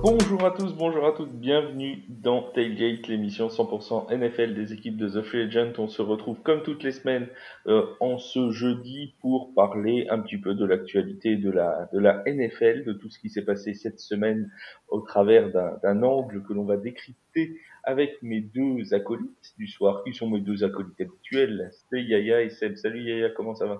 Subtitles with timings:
[0.00, 5.08] Bonjour à tous, bonjour à toutes, bienvenue dans Tailgate, l'émission 100% NFL des équipes de
[5.08, 5.72] The Free Agent.
[5.78, 7.26] On se retrouve comme toutes les semaines
[7.66, 12.22] euh, en ce jeudi pour parler un petit peu de l'actualité de la, de la
[12.26, 14.52] NFL, de tout ce qui s'est passé cette semaine
[14.86, 20.14] au travers d'un angle que l'on va décrypter avec mes deux acolytes du soir, qui
[20.14, 22.76] sont mes deux acolytes habituels, c'est Yaya et Seb.
[22.76, 23.78] Salut Yaya, comment ça va?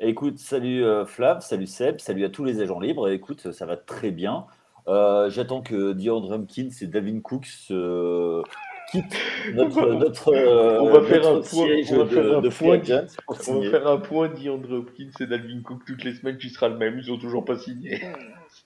[0.00, 3.08] Écoute, salut euh, Flav, salut Seb, salut à tous les agents libres.
[3.08, 4.46] Écoute, ça va très bien.
[4.88, 8.42] Euh, j'attends que DeAndre Hopkins et Davin Cooks euh,
[8.90, 9.16] quittent
[9.54, 12.80] notre, notre, euh, on va faire un point, on va faire un de, point,
[13.48, 16.68] on va faire un point DeAndre Hopkins et Dalvin Cook toutes les semaines qui sera
[16.68, 16.98] le même.
[16.98, 18.00] Ils ont toujours pas signé.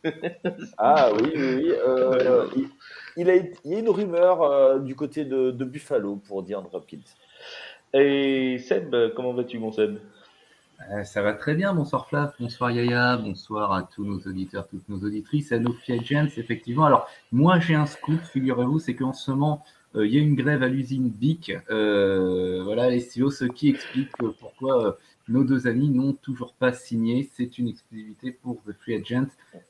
[0.79, 1.73] ah oui, oui, oui.
[1.87, 2.69] Euh, il,
[3.19, 6.99] il, a, il, y a une rumeur du côté de, de Buffalo pour DeAndre Hopkins.
[7.93, 9.99] Et Seb, comment vas-tu, mon Seb?
[11.05, 11.75] Ça va très bien.
[11.75, 16.29] Bonsoir Flav, bonsoir Yaya, bonsoir à tous nos auditeurs, toutes nos auditrices, à nos Agents,
[16.37, 16.85] effectivement.
[16.85, 20.35] Alors, moi j'ai un scoop, figurez-vous, c'est qu'en ce moment, euh, il y a une
[20.35, 21.53] grève à l'usine BIC.
[21.71, 27.29] Euh, voilà, les stylos, ce qui explique pourquoi nos deux amis n'ont toujours pas signé.
[27.35, 29.29] C'est une exclusivité pour The Free Agent.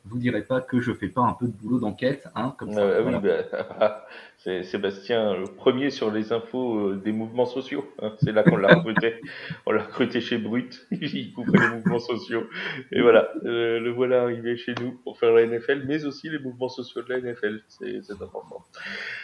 [0.09, 2.81] Vous direz pas que je fais pas un peu de boulot d'enquête, hein, comme ça.
[2.81, 4.07] Euh, oui, bah,
[4.39, 7.85] c'est Sébastien, le premier sur les infos euh, des mouvements sociaux.
[8.01, 8.13] Hein.
[8.23, 9.21] C'est là qu'on l'a recruté.
[9.67, 10.87] On l'a recruté chez Brut.
[10.91, 12.45] Il couvrait les mouvements sociaux.
[12.93, 16.39] Et voilà, euh, le voilà arrivé chez nous pour faire la NFL, mais aussi les
[16.39, 17.63] mouvements sociaux de la NFL.
[17.69, 18.65] C'est important.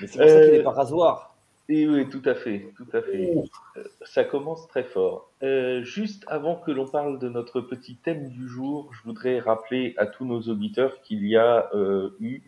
[0.01, 1.32] Mais c'est pour ça qu'il n'est pas rasoir.
[1.75, 3.35] Et oui, tout à fait, tout à fait.
[3.79, 5.33] Euh, ça commence très fort.
[5.43, 9.95] Euh, juste avant que l'on parle de notre petit thème du jour, je voudrais rappeler
[9.97, 12.43] à tous nos auditeurs qu'il y a euh, eu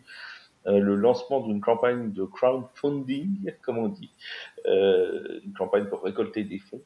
[0.67, 4.11] le lancement d'une campagne de crowdfunding, comme on dit,
[4.65, 6.81] une campagne pour récolter des fonds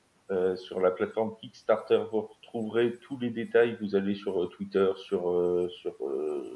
[0.57, 2.03] sur la plateforme Kickstarter.
[2.11, 3.77] Vous retrouverez tous les détails.
[3.79, 5.93] Vous allez sur euh, Twitter, sur, euh, sur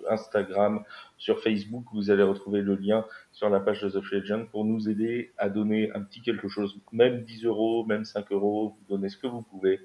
[0.09, 0.83] Instagram,
[1.17, 1.85] sur Facebook.
[1.93, 5.31] Vous allez retrouver le lien sur la page de The Free Agent pour nous aider
[5.37, 8.75] à donner un petit quelque chose, même 10 euros, même 5 euros.
[8.77, 9.81] Vous donnez ce que vous pouvez.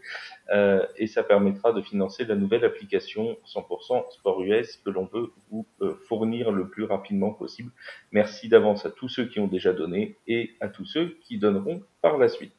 [0.50, 5.30] Euh, et ça permettra de financer la nouvelle application 100% Sport US que l'on veut
[5.50, 5.66] vous
[6.08, 7.70] fournir le plus rapidement possible.
[8.12, 11.82] Merci d'avance à tous ceux qui ont déjà donné et à tous ceux qui donneront
[12.00, 12.52] par la suite.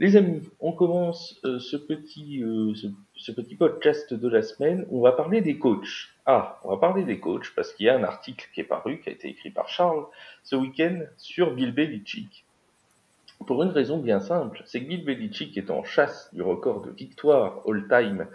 [0.00, 2.72] Les amis, on commence euh, ce, petit, euh,
[3.16, 4.86] ce, petit podcast de la semaine.
[4.90, 6.08] On va parler des coachs.
[6.24, 9.00] Ah, on va parler des coachs parce qu'il y a un article qui est paru,
[9.00, 10.06] qui a été écrit par Charles
[10.42, 12.46] ce week-end sur Bill Belichick.
[13.46, 16.92] Pour une raison bien simple, c'est que Bill Belichick est en chasse du record de
[16.92, 18.26] victoire all-time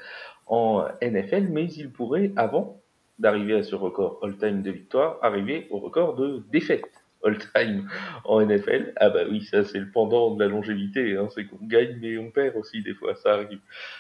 [0.46, 2.80] en NFL, mais il pourrait, avant
[3.18, 7.90] d'arriver à ce record all-time de victoire, arriver au record de défaite all-time
[8.24, 8.94] en NFL.
[8.98, 11.28] Ah bah oui, ça c'est le pendant de la longévité, hein.
[11.34, 13.60] c'est qu'on gagne mais on perd aussi des fois, ça arrive.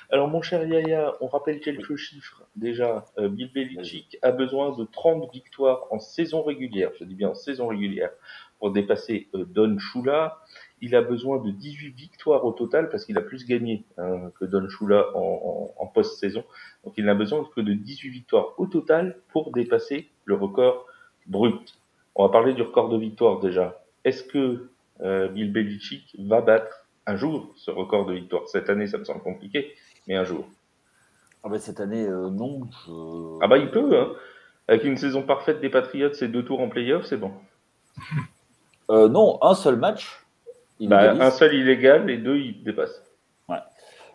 [0.09, 2.43] Alors mon cher Yaya, on rappelle quelques chiffres.
[2.55, 7.29] Déjà, euh, Bill Belichick a besoin de 30 victoires en saison régulière, je dis bien
[7.29, 8.11] en saison régulière,
[8.59, 10.39] pour dépasser euh, Don Shula.
[10.81, 14.45] Il a besoin de 18 victoires au total parce qu'il a plus gagné hein, que
[14.45, 16.43] Don Shula en, en, en post-saison.
[16.83, 20.85] Donc il n'a besoin que de 18 victoires au total pour dépasser le record
[21.27, 21.79] brut.
[22.15, 23.83] On va parler du record de victoire déjà.
[24.05, 24.69] Est-ce que
[25.01, 28.47] euh, Bill Belichick va battre un jour ce record de victoire?
[28.47, 29.73] Cette année, ça me semble compliqué,
[30.07, 30.45] mais un jour.
[31.43, 32.67] Ah bah cette année, euh, non.
[32.71, 33.39] Je...
[33.43, 34.13] Ah bah il peut, hein.
[34.67, 37.31] Avec une saison parfaite des Patriots et deux tours en playoff, c'est bon.
[38.91, 40.23] Euh, non, un seul match.
[40.79, 43.01] Bah, un seul illégal et deux, il dépasse.
[43.49, 43.57] Ouais.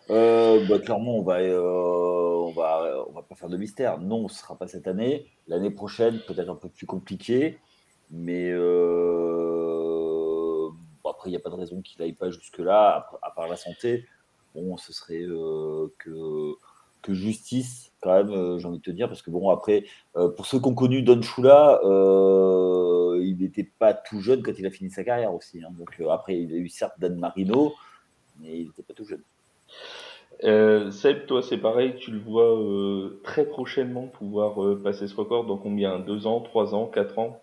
[0.09, 3.99] Euh, bah, clairement, on va, on va, on va pas faire de mystère.
[3.99, 5.27] Non, ce sera pas cette année.
[5.49, 7.59] L'année prochaine, peut-être un peu plus compliqué.
[8.11, 9.89] Mais euh,
[11.05, 14.05] après, il n'y a pas de raison qu'il n'aille pas jusque-là, à part la santé.
[14.53, 16.57] Bon, ce serait euh, que,
[17.13, 20.59] justice, quand même, euh, j'ai envie de te dire, parce que bon, après, pour ceux
[20.59, 25.05] qui ont connu Don Chula, il n'était pas tout jeune quand il a fini sa
[25.05, 25.63] carrière aussi.
[25.63, 25.69] Hein.
[25.77, 27.73] Donc après, il a eu certes Dan Marino,
[28.41, 29.23] mais il n'était pas tout jeune.
[30.91, 32.59] Seb, toi, c'est pareil, tu le vois
[33.23, 35.97] très prochainement pouvoir passer ce record dans combien?
[35.99, 37.41] Deux ans, trois ans, quatre ans?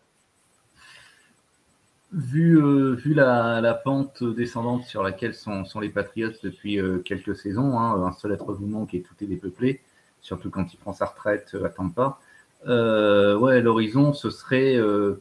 [2.13, 6.99] Vu, euh, vu la, la, pente descendante sur laquelle sont, sont les Patriots depuis euh,
[6.99, 9.83] quelques saisons, hein, un seul être vous manque et tout est dépeuplé,
[10.23, 12.19] surtout quand il prend sa retraite à Tampa.
[12.67, 15.21] Euh, ouais, l'horizon, ce serait euh,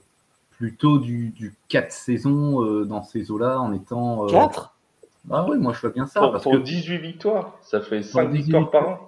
[0.52, 4.26] plutôt du, du 4 saisons euh, dans ces eaux-là en étant.
[4.28, 4.76] 4
[5.30, 6.20] Ah oui, moi je vois bien ça.
[6.20, 9.00] Pour, parce pour que 18 victoires, ça fait 5 victoires par an.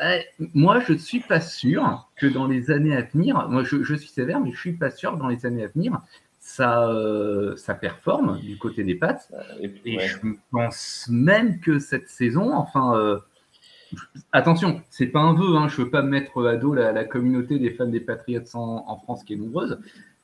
[0.00, 0.22] Eh,
[0.54, 3.94] moi, je ne suis pas sûr que dans les années à venir, moi je, je
[3.96, 6.00] suis sévère, mais je ne suis pas sûr que dans les années à venir,
[6.40, 9.18] ça, euh, ça performe du côté des Pats.
[9.60, 10.08] Et, puis, Et ouais.
[10.08, 10.16] je
[10.50, 13.18] pense même que cette saison, enfin, euh,
[14.32, 17.70] attention, c'est pas un vœu, hein, je veux pas mettre à dos la, communauté des
[17.70, 19.78] fans des Patriots en, France qui est nombreuse.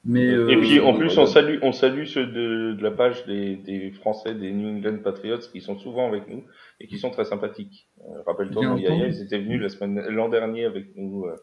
[0.09, 3.91] Mais, euh, et puis en plus, on salue, on salue ceux de, la page des,
[3.99, 6.45] Français des New England Patriots qui sont souvent avec nous
[6.79, 7.89] et qui sont très sympathiques.
[8.03, 11.35] Euh, Rappelle-toi, ils étaient venus l'an dernier avec nous euh,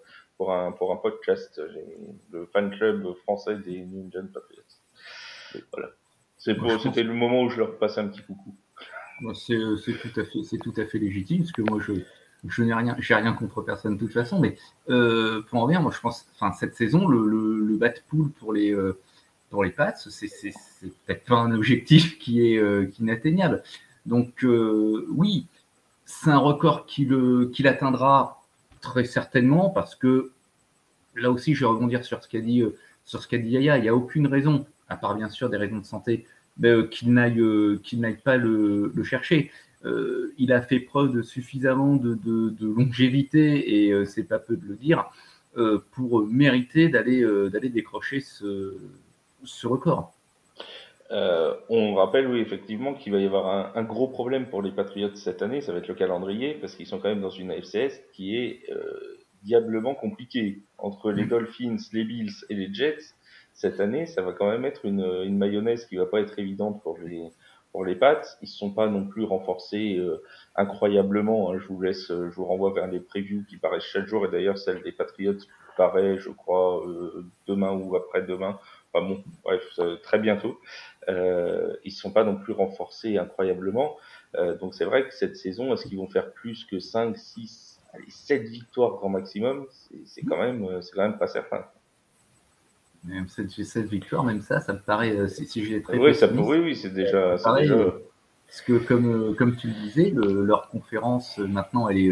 [0.43, 1.61] pour un pour un podcast,
[2.31, 5.63] le fan club français des New England Patriots.
[5.71, 5.89] voilà.
[6.37, 8.53] C'était le moment où je leur passais un petit coucou.
[9.33, 11.93] C'est tout à fait, c'est tout à fait légitime parce que moi je
[12.45, 14.57] je n'ai rien, j'ai rien contre personne de toute façon, mais
[14.89, 18.31] euh, pour en revenir, moi je pense, enfin cette saison, le, le, le bat pool
[18.31, 18.99] pour les euh,
[19.49, 20.27] pour les Pats, c'est,
[21.05, 23.63] peut-être pas un objectif qui est euh, qui inatteignable.
[24.05, 25.47] Donc euh, oui,
[26.03, 28.42] c'est un record qu'il qu'il atteindra
[28.83, 30.31] très certainement parce que
[31.15, 32.63] là aussi, je vais rebondir sur ce qu'a dit
[33.29, 33.77] qu'a dit Yaya.
[33.77, 36.27] Il n'y a aucune raison, à part bien sûr des raisons de santé,
[36.91, 39.51] qu'il n'aille qu'il n'aille pas le, chercher.
[39.85, 44.65] Euh, il a fait preuve de suffisamment de, longévité, et euh, c'est pas peu de
[44.65, 45.05] le dire,
[45.57, 48.77] euh, pour mériter d'aller décrocher ce,
[49.63, 50.13] record.
[51.69, 55.41] On rappelle, oui, effectivement, qu'il va y avoir un, gros problème pour les Patriots cette
[55.41, 58.35] année, ça va être le calendrier, parce qu'ils sont quand même dans une AFCS qui
[58.35, 58.61] est
[59.43, 60.63] diablement compliquée.
[60.77, 63.15] Entre les Dolphins, les Bills et les Jets,
[63.53, 66.81] cette année, ça va quand même être une, une mayonnaise qui va pas être évidente
[66.81, 67.29] pour les,
[67.73, 68.37] pour les pattes.
[68.41, 70.23] Ils ne sont pas non plus renforcés euh,
[70.55, 71.51] incroyablement.
[71.51, 71.57] Hein.
[71.59, 74.25] Je vous laisse, euh, je vous renvoie vers les previews qui paraissent chaque jour.
[74.25, 75.33] Et d'ailleurs, celle des Patriots
[75.75, 78.59] paraît, je crois, euh, demain ou après-demain.
[78.93, 80.59] Enfin bon, bref, très bientôt.
[81.09, 83.97] Euh, ils sont pas non plus renforcés incroyablement.
[84.59, 88.05] donc c'est vrai que cette saison, est-ce qu'ils vont faire plus que 5, 6, allez,
[88.09, 89.67] 7 victoires grand maximum
[90.05, 91.65] C'est quand même, c'est quand même pas certain.
[93.05, 96.29] Même cette, victoire, même ça, ça me paraît, euh, si, si j'ai très Oui, ça
[96.29, 97.73] pourrait, oui, c'est déjà, déjà...
[97.73, 97.91] Euh,
[98.47, 102.11] parce que comme, euh, comme tu le disais, leur conférence maintenant, elle est,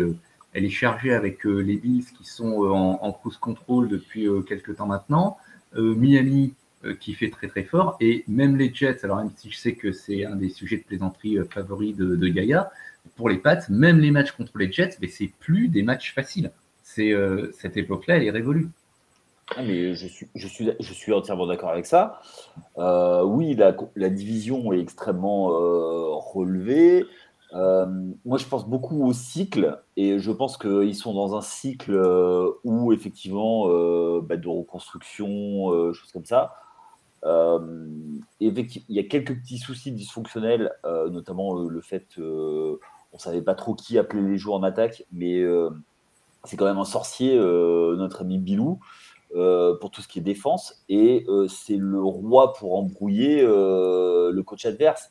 [0.54, 4.88] elle est chargée avec les Bills qui sont en, en cruise control depuis quelques temps
[4.88, 5.38] maintenant,
[5.76, 6.56] Miami
[7.00, 9.92] qui fait très très fort, et même les Jets, alors même si je sais que
[9.92, 12.72] c'est un des sujets de plaisanterie favoris de, de Gaïa,
[13.16, 16.52] pour les Pats, même les matchs contre les Jets, mais c'est plus des matchs faciles.
[16.84, 17.14] C'est
[17.54, 18.70] cette époque-là, elle est révolue.
[19.58, 22.22] Ah, mais je suis, entièrement d'accord avec ça.
[22.78, 27.06] Euh, oui, la, division est extrêmement euh, relevée.
[27.54, 27.86] Euh,
[28.24, 31.92] moi, je pense beaucoup au cycle et je pense qu'ils sont dans un cycle
[32.64, 33.68] où, effectivement,
[34.22, 36.54] bah, de reconstruction, choses comme ça.
[37.24, 38.24] Il
[38.90, 42.78] y a quelques petits soucis dysfonctionnels, notamment le fait qu'on
[43.14, 45.44] ne savait pas trop qui appeler les joueurs en attaque, mais
[46.44, 48.80] c'est quand même un sorcier, notre ami Bilou.
[49.34, 54.30] Euh, pour tout ce qui est défense, et euh, c'est le roi pour embrouiller euh,
[54.30, 55.10] le coach adverse.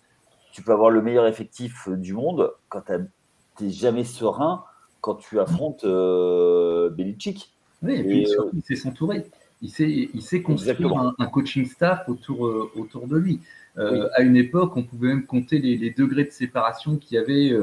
[0.52, 4.64] Tu peux avoir le meilleur effectif du monde quand tu n'es jamais serein
[5.00, 7.54] quand tu affrontes Belichick.
[7.82, 9.24] Oui, et puis il sait s'entourer.
[9.62, 12.40] Il sait, il sait construire un, coaching staff autour,
[12.76, 13.40] autour de lui.
[13.76, 17.54] À une époque, on pouvait même compter les, les degrés de séparation qu'il y avait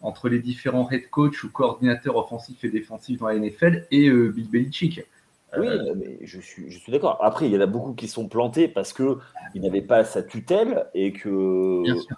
[0.00, 4.48] entre les différents head coach ou coordinateurs offensifs et défensifs dans la NFL et Bill
[4.48, 5.04] Belichick.
[5.58, 7.18] Oui, euh, mais je suis, je suis d'accord.
[7.22, 9.16] Après, il y en a beaucoup qui sont plantés parce qu'ils
[9.56, 11.82] n'avaient pas sa tutelle et que.
[11.82, 12.16] Bien sûr.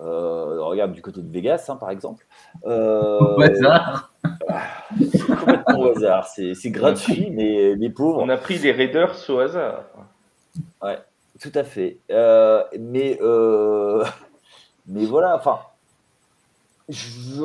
[0.00, 2.24] Euh, regarde du côté de Vegas, hein, par exemple.
[2.66, 4.12] Euh, au hasard.
[5.12, 6.26] C'est complètement au hasard.
[6.28, 8.20] C'est gratuit, mais les pauvres.
[8.22, 9.84] On a pris les Raiders au hasard.
[10.82, 10.98] Ouais,
[11.40, 11.98] tout à fait.
[12.10, 13.18] Euh, mais,
[14.86, 15.60] mais voilà, enfin.
[16.88, 17.42] je,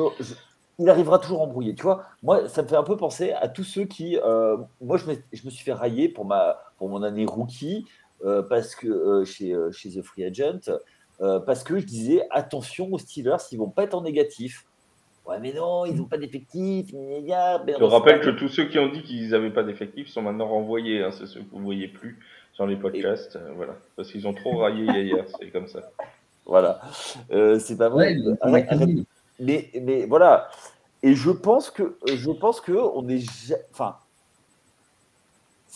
[0.78, 1.74] il arrivera toujours embrouillé.
[1.74, 4.18] Tu vois, moi, ça me fait un peu penser à tous ceux qui.
[4.18, 7.86] Euh, moi, je me, je me, suis fait railler pour, ma, pour mon année rookie
[8.24, 10.70] euh, parce que, euh, chez, chez The Free Agent,
[11.18, 14.66] parce que je disais attention aux Steelers, ils vont pas être en négatif.
[15.26, 16.90] Ouais, mais non, ils n'ont pas d'effectifs.
[16.90, 21.02] Je rappelle que tous ceux qui ont dit qu'ils n'avaient pas d'effectifs sont maintenant renvoyés.
[21.02, 22.18] Hein, c'est ceux que vous ne voyez plus
[22.52, 23.38] sur les podcasts.
[23.56, 23.74] voilà.
[23.96, 25.80] Parce qu'ils ont trop raillé hier, c'est comme ça.
[26.46, 26.78] Voilà.
[27.30, 28.16] c'est pas vrai.
[29.40, 30.50] Mais, mais voilà.
[31.02, 33.24] Et je pense que je pense que on est,
[33.72, 33.96] enfin,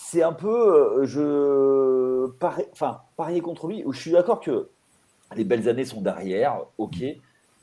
[0.09, 2.31] c'est un peu, euh, je
[2.73, 3.85] enfin, parier contre lui.
[3.91, 4.71] Je suis d'accord que
[5.37, 6.97] les belles années sont derrière, ok,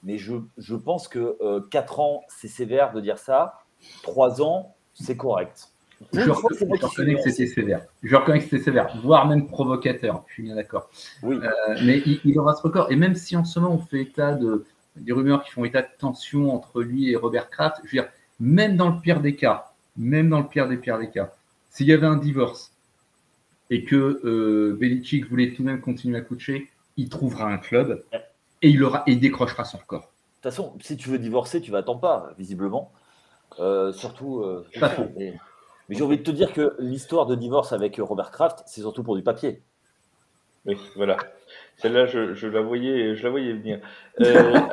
[0.05, 3.59] mais je, je pense que euh, 4 ans, c'est sévère de dire ça.
[4.03, 5.69] 3 ans, c'est correct.
[6.13, 7.81] Je, reconnais que c'était sévère.
[8.03, 10.23] Je reconnais que c'était sévère, voire même provocateur.
[10.27, 10.89] Je suis bien d'accord.
[11.23, 11.37] Oui.
[11.37, 12.91] Euh, mais il, il, aura ce record.
[12.91, 15.81] Et même si en ce moment on fait état de, des rumeurs qui font état
[15.81, 17.77] de tension entre lui et Robert Kraft.
[17.83, 20.99] Je veux dire, même dans le pire des cas, même dans le pire des pires
[20.99, 21.33] des cas,
[21.69, 22.71] s'il y avait un divorce
[23.69, 28.03] et que euh, Belichick voulait tout de même continuer à coacher, il trouvera un club
[28.65, 30.01] et il, aura, et décrochera son record.
[30.01, 32.91] De toute façon, si tu veux divorcer, tu vas pas, visiblement.
[33.59, 34.41] Euh, surtout.
[34.41, 35.07] euh, Pas faux.
[35.17, 35.33] mais
[35.89, 39.03] mais j'ai envie de te dire que l'histoire de divorce avec Robert Kraft, c'est surtout
[39.03, 39.61] pour du papier.
[40.65, 41.17] Oui, voilà.
[41.77, 43.79] Celle-là, je, je la voyais, je la voyais venir.
[44.19, 44.67] Euh,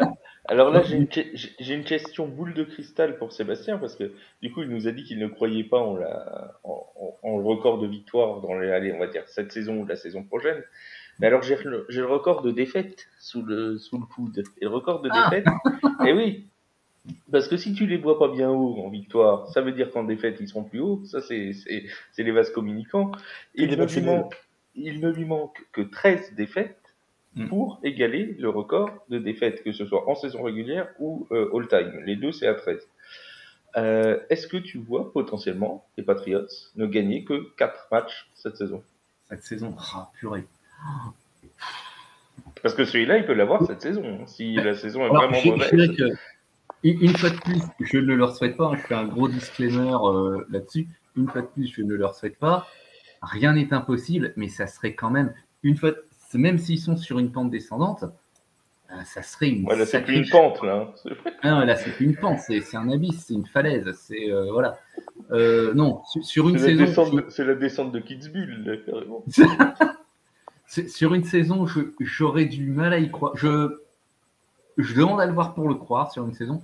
[0.47, 4.63] alors là, j'ai une, j'ai question boule de cristal pour Sébastien parce que du coup,
[4.63, 7.79] il nous a dit qu'il ne croyait pas en, la, en, en- en le record
[7.79, 10.63] de victoires dans les, allez, on va dire cette saison ou la saison prochaine.
[11.19, 14.43] Mais alors, j'ai le, record de défaites sous le sous le coude.
[14.61, 15.31] Et le record de Ah.
[15.31, 15.47] défaites,
[16.07, 16.47] eh oui,
[17.31, 20.05] parce que si tu les vois pas bien haut en victoire, ça veut dire qu'en
[20.05, 21.03] défaite ils seront plus hauts.
[21.05, 23.13] Ça, c'est c'est c'est les vases communicants.
[23.55, 24.35] Et Il ne, lui manque,
[24.75, 26.79] il ne lui manque que 13 défaites
[27.35, 27.49] Mm.
[27.49, 32.03] pour égaler le record de défaites, que ce soit en saison régulière ou euh, all-time.
[32.05, 32.87] Les deux, c'est à 13.
[33.79, 38.83] Euh, Est-ce que tu vois potentiellement les Patriots ne gagner que 4 matchs cette saison?
[39.31, 40.45] Cette saison, ah, purée.
[42.63, 45.39] Parce que celui-là, il peut l'avoir cette saison, hein, si la saison est Alors, vraiment
[45.41, 45.97] je, mauvaise.
[45.97, 46.05] que,
[46.85, 49.93] une fois de plus, je ne leur souhaite pas, hein, je fais un gros disclaimer
[50.05, 50.87] euh, là-dessus,
[51.17, 52.67] une fois de plus, je ne leur souhaite pas,
[53.21, 55.33] rien n'est impossible, mais ça serait quand même,
[55.65, 55.93] une fois,
[56.35, 58.05] même s'ils sont sur une pente descendante,
[58.93, 60.75] euh, ça serait une Voilà, c'est plus une pente, là.
[60.77, 60.93] hein.
[61.03, 61.11] C'est-
[61.43, 64.53] Ah non, là, c'est plus une pente, c'est un abysse, c'est une falaise, c'est euh,
[64.53, 64.79] voilà.
[65.75, 69.25] Non, sur, sur une saison, descente je- de- c'est la descente de Kitzbühel, là, carrément.
[70.67, 71.67] sur une saison,
[72.01, 73.37] j'aurais du mal à y croire.
[73.37, 73.79] Je,
[74.79, 76.63] je demande à le voir pour le croire sur une saison.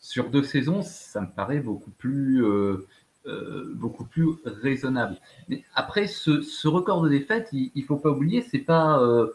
[0.00, 2.86] Sur deux saisons, ça me paraît beaucoup plus, euh,
[3.26, 5.18] euh, beaucoup plus raisonnable.
[5.48, 9.26] Mais après, ce, ce record de défaite, il, il faut pas oublier, c'est pas, euh,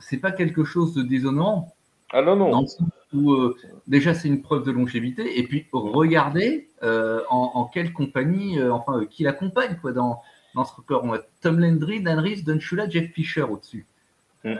[0.00, 1.72] c'est pas quelque chose de déshonorant.
[2.12, 2.50] Ah non, non.
[2.50, 3.34] dans le sens où
[3.86, 9.22] déjà c'est une preuve de longévité et puis regardez en, en quelle compagnie enfin qui
[9.22, 10.22] l'accompagne quoi dans
[10.54, 13.86] dans ce record on a Tom Landry, Dan Reeves, Don Shula, Jeff Fisher au-dessus
[14.44, 14.48] Mm.
[14.48, 14.56] Euh,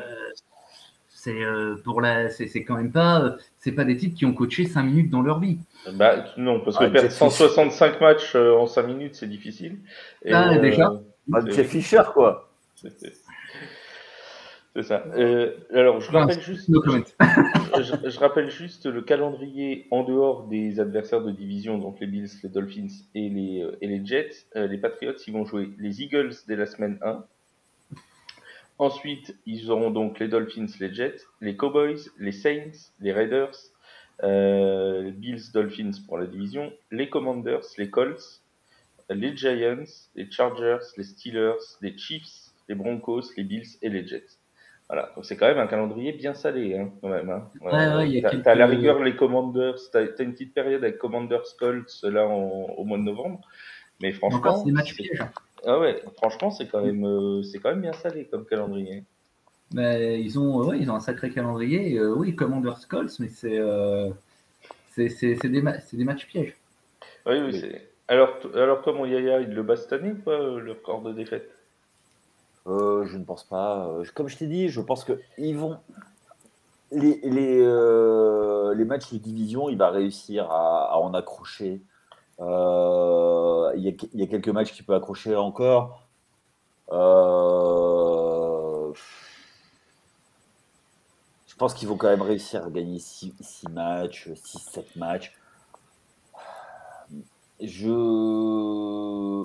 [1.09, 4.25] c'est euh, pour la c'est c'est quand même pas euh, c'est pas des types qui
[4.27, 5.59] ont coaché 5 minutes dans leur vie
[5.95, 9.79] Bah, non, parce que Ah, perdre Jeff 165 matchs en 5 minutes, c'est difficile.
[10.25, 10.93] Et, Ah, déjà.
[11.27, 12.49] Bah, c'est- Jeff Fisher, quoi.
[14.75, 15.05] C'est ça.
[15.17, 17.05] Euh, alors, je Non, rappelle juste, no comment.
[17.77, 22.31] je, je rappelle juste le calendrier en dehors des adversaires de division, donc les Bills,
[22.43, 24.47] les Dolphins et les, euh, et les Jets.
[24.57, 27.23] Euh, les Patriots, ils vont jouer les Eagles dès la semaine 1.
[28.79, 33.55] Ensuite, ils auront donc les Dolphins, les Jets, les Cowboys, les Saints, les Raiders,
[34.23, 38.41] euh, les Bills, Dolphins pour la division, les Commanders, les Colts,
[39.11, 44.39] les Giants, les Chargers, les Steelers, les Chiefs, les Broncos, les Bills et les Jets.
[44.93, 47.31] Voilà, c'est quand même un calendrier bien salé, hein, quand même.
[47.31, 47.49] Hein.
[47.63, 47.73] Ouais,
[48.19, 51.47] a t'as, quelques- à la rigueur les Commanders, t'as, t'as une petite période avec Commanders
[51.59, 53.41] Colts là en- au mois de novembre,
[54.03, 55.25] mais franchement, c'est des matchs c'est- pièges
[55.65, 59.05] ah ouais, franchement c'est quand même, euh, c'est quand même bien salé comme calendrier.
[59.73, 63.57] Mais ils ont ouais, ils ont un sacré calendrier euh, oui Commanders Colts mais c'est
[63.57, 64.11] euh,
[64.91, 66.55] c'est des ma- des matchs pièges
[67.25, 67.73] Oui, oui.
[68.09, 71.51] Alors, alors toi, mon Yaya, il le bat cette année euh, le record de défaite?
[72.67, 73.87] Euh, je ne pense pas.
[73.89, 75.79] Euh, Comme je t'ai dit, je pense que ils vont.
[76.93, 81.83] Les, les, euh, les matchs de division, il va réussir à, en accrocher.
[82.39, 86.07] Il y, a, quelques matchs qu'il peut accrocher encore.
[86.91, 86.97] Je
[91.57, 93.35] pense qu'ils vont quand même réussir à gagner 6
[93.71, 95.37] matchs, 6-7 matchs.
[97.61, 99.45] Je,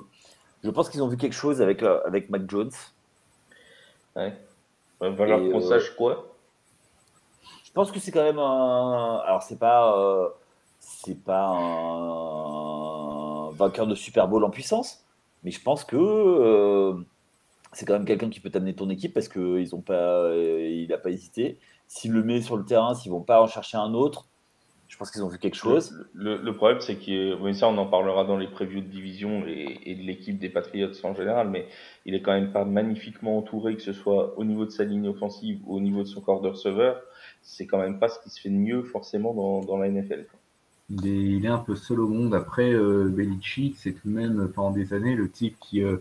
[0.64, 2.70] je pense qu'ils ont vu quelque chose avec, avec Mac Jones.
[4.18, 4.36] Ouais.
[5.00, 6.34] Va falloir qu'on euh, sache quoi.
[7.64, 9.22] Je pense que c'est quand même un.
[9.24, 9.96] Alors, c'est pas.
[9.96, 10.28] euh,
[10.80, 15.04] C'est pas un vainqueur de Super Bowl en puissance,
[15.44, 16.94] mais je pense que euh,
[17.72, 20.98] c'est quand même quelqu'un qui peut t'amener ton équipe parce qu'ils ont pas, il n'a
[20.98, 21.58] pas hésité.
[21.86, 24.26] S'il le met sur le terrain, s'ils vont pas en chercher un autre,
[24.88, 26.06] je pense qu'ils ont vu quelque chose.
[26.14, 29.44] Le, le- problème, c'est que, mais ça, on en parlera dans les previews de division
[29.46, 31.66] et, et de l'équipe des Patriots en général, mais
[32.06, 35.08] il est quand même pas magnifiquement entouré, que ce soit au niveau de sa ligne
[35.08, 37.02] offensive ou au niveau de son corps de receveur.
[37.42, 40.26] C'est quand même pas ce qui se fait de mieux, forcément, dans, dans la NFL.
[40.30, 40.40] quoi.
[40.90, 42.34] Il est, il est un peu seul au monde.
[42.34, 45.98] Après, euh, Belichick, c'est tout de même pendant des années le type qui, euh,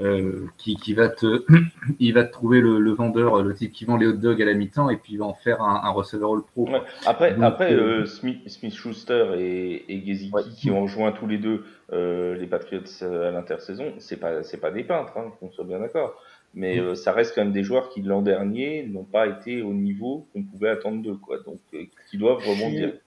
[0.00, 1.44] euh, qui, qui va te,
[1.98, 4.44] il va te trouver le, le vendeur, le type qui vend les hot dogs à
[4.44, 6.68] la mi-temps et puis il va en faire un, un receveur all pro.
[6.68, 6.80] Ouais.
[7.06, 10.42] Après, Donc, après euh, euh, Smith, Smith Schuster et, et Gesicki Ouais.
[10.56, 14.70] qui ont rejoint tous les deux euh, les Patriots à l'intersaison, c'est pas c'est pas
[14.70, 16.14] des peintres, hein, qu'on soit bien d'accord.
[16.54, 20.26] Mais ça reste quand même des joueurs qui l'an dernier n'ont pas été au niveau
[20.32, 21.36] qu'on pouvait attendre d'eux, quoi.
[21.44, 22.88] Donc euh, qui doivent Je rebondir.
[22.88, 22.98] suis,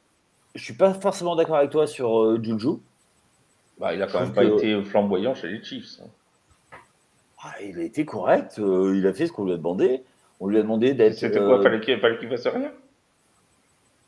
[0.55, 2.77] je suis pas forcément d'accord avec toi sur euh, Juju.
[3.79, 5.99] Bah, il a quand Je même pas que- été flamboyant chez les Chiefs.
[6.03, 6.07] hein.
[7.43, 10.03] Ah, il a été correct, euh, il a fait ce qu'on lui a demandé.
[10.39, 11.15] On lui a demandé d'être.
[11.15, 12.71] C'était euh, quoi Fallait qu'il fallait qu'il fasse rien?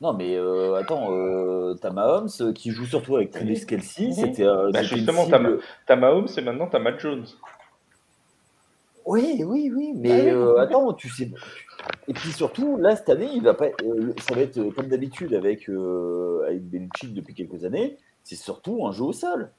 [0.02, 4.12] Non, mais euh, attends, euh, t'as Mahomes euh, qui joue surtout avec Travis Kelsey.
[4.12, 7.26] C'était euh, Bah, justement, cible- t'as Mahomes et maintenant t'as Matt Jones.
[9.06, 10.62] Oui, oui, oui, Ah mais euh, oui.
[10.62, 11.30] attends, tu sais.
[12.08, 14.88] Et puis surtout, là, cette année, il va pas, euh, ça va être euh, comme
[14.88, 17.98] d'habitude avec, euh, avec Belichick depuis quelques années.
[18.24, 19.52] C'est surtout un jeu au sol.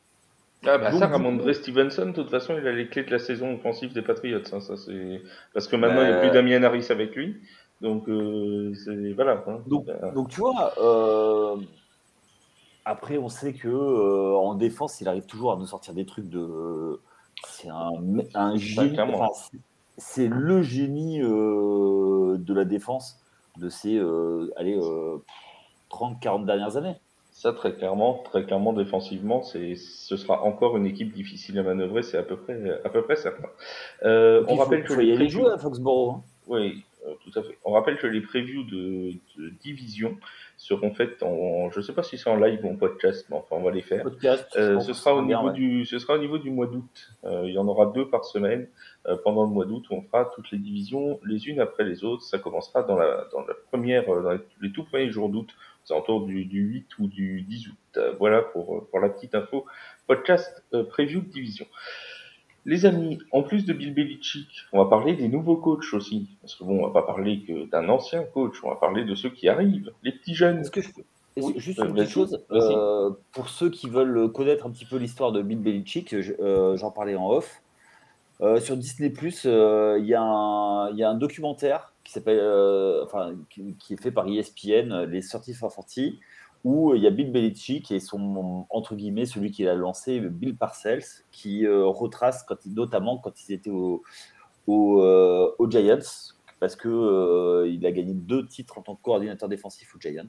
[0.67, 3.19] Ah bah Donc, ça, Ramondre Stevenson, de toute façon, il a les clés de la
[3.19, 4.41] saison offensive des Patriots.
[4.53, 5.21] hein, ça, c'est...
[5.53, 7.37] Parce que maintenant, il n'y a Bah- plus Damien Harris avec lui.
[7.81, 9.13] Donc, euh, c'est...
[9.13, 9.45] voilà.
[9.47, 9.59] hein.
[9.67, 11.57] Donc, Euh, donc tu vois, euh,
[12.85, 16.29] après, on sait que euh, en défense, il arrive toujours à nous sortir des trucs
[16.29, 17.01] de.
[17.47, 17.91] C'est un,
[18.35, 18.99] un génie.
[19.01, 19.29] enfin,
[19.97, 23.21] c'est- le génie euh, de la défense
[23.59, 25.19] de ces euh, allez, euh,
[25.91, 26.97] 30-40 dernières années.
[27.37, 32.03] Ça, très clairement, très clairement, défensivement, c'est, ce sera encore une équipe difficile à manœuvrer,
[32.05, 33.49] c'est à peu près, à peu près certain.
[34.05, 36.15] Euh, on rappelle faut, que les previews- à Foxborough.
[36.15, 36.23] hein.
[36.47, 37.59] Oui, euh, tout à fait.
[37.65, 40.17] On rappelle que les previews de, de division
[40.57, 43.57] seront faites en, je sais pas si c'est en live ou en podcast, mais enfin,
[43.57, 44.05] on va les faire.
[44.05, 44.47] Podcast.
[44.57, 45.55] Euh, ce sera au bien, niveau ouais.
[45.55, 47.11] du, ce sera au niveau du mois d'août.
[47.25, 48.69] Euh, il y en aura deux par semaine
[49.09, 52.05] euh, pendant le mois d'août où on fera toutes les divisions les unes après les
[52.05, 52.23] autres.
[52.23, 55.49] Ça commencera dans la, dans la première, dans les, les tout premiers jours d'août.
[55.85, 57.99] C'est autour du, du 8 ou du 10 août.
[58.19, 59.67] Voilà pour, pour la petite info.
[60.07, 61.67] Podcast euh, preview de division.
[62.67, 66.29] Les amis, en plus de Bill Belichick, on va parler des nouveaux coachs aussi.
[66.41, 69.15] Parce que bon, on va pas parler que d'un ancien coach, on va parler de
[69.15, 70.61] ceux qui arrivent, les petits jeunes.
[70.61, 71.03] Est-ce que je peux
[71.37, 74.97] Oui, juste euh, une petite chose euh, pour ceux qui veulent connaître un petit peu
[74.97, 77.61] l'histoire de Bill Belichick, je- euh, j'en parlais en off.
[78.41, 83.95] Euh, sur Disney il y, y a un documentaire qui s'appelle, euh, enfin, qui, qui
[83.95, 86.15] est fait par ESPN, euh, les Sorties for 40,
[86.65, 90.57] où il y a Bill Belichick et son entre guillemets celui qui l'a lancé, Bill
[90.57, 94.03] Parcells, qui euh, retrace quand notamment quand ils étaient au,
[94.67, 99.03] au, euh, aux Giants, parce que euh, il a gagné deux titres en tant que
[99.03, 100.25] coordinateur défensif aux Giants.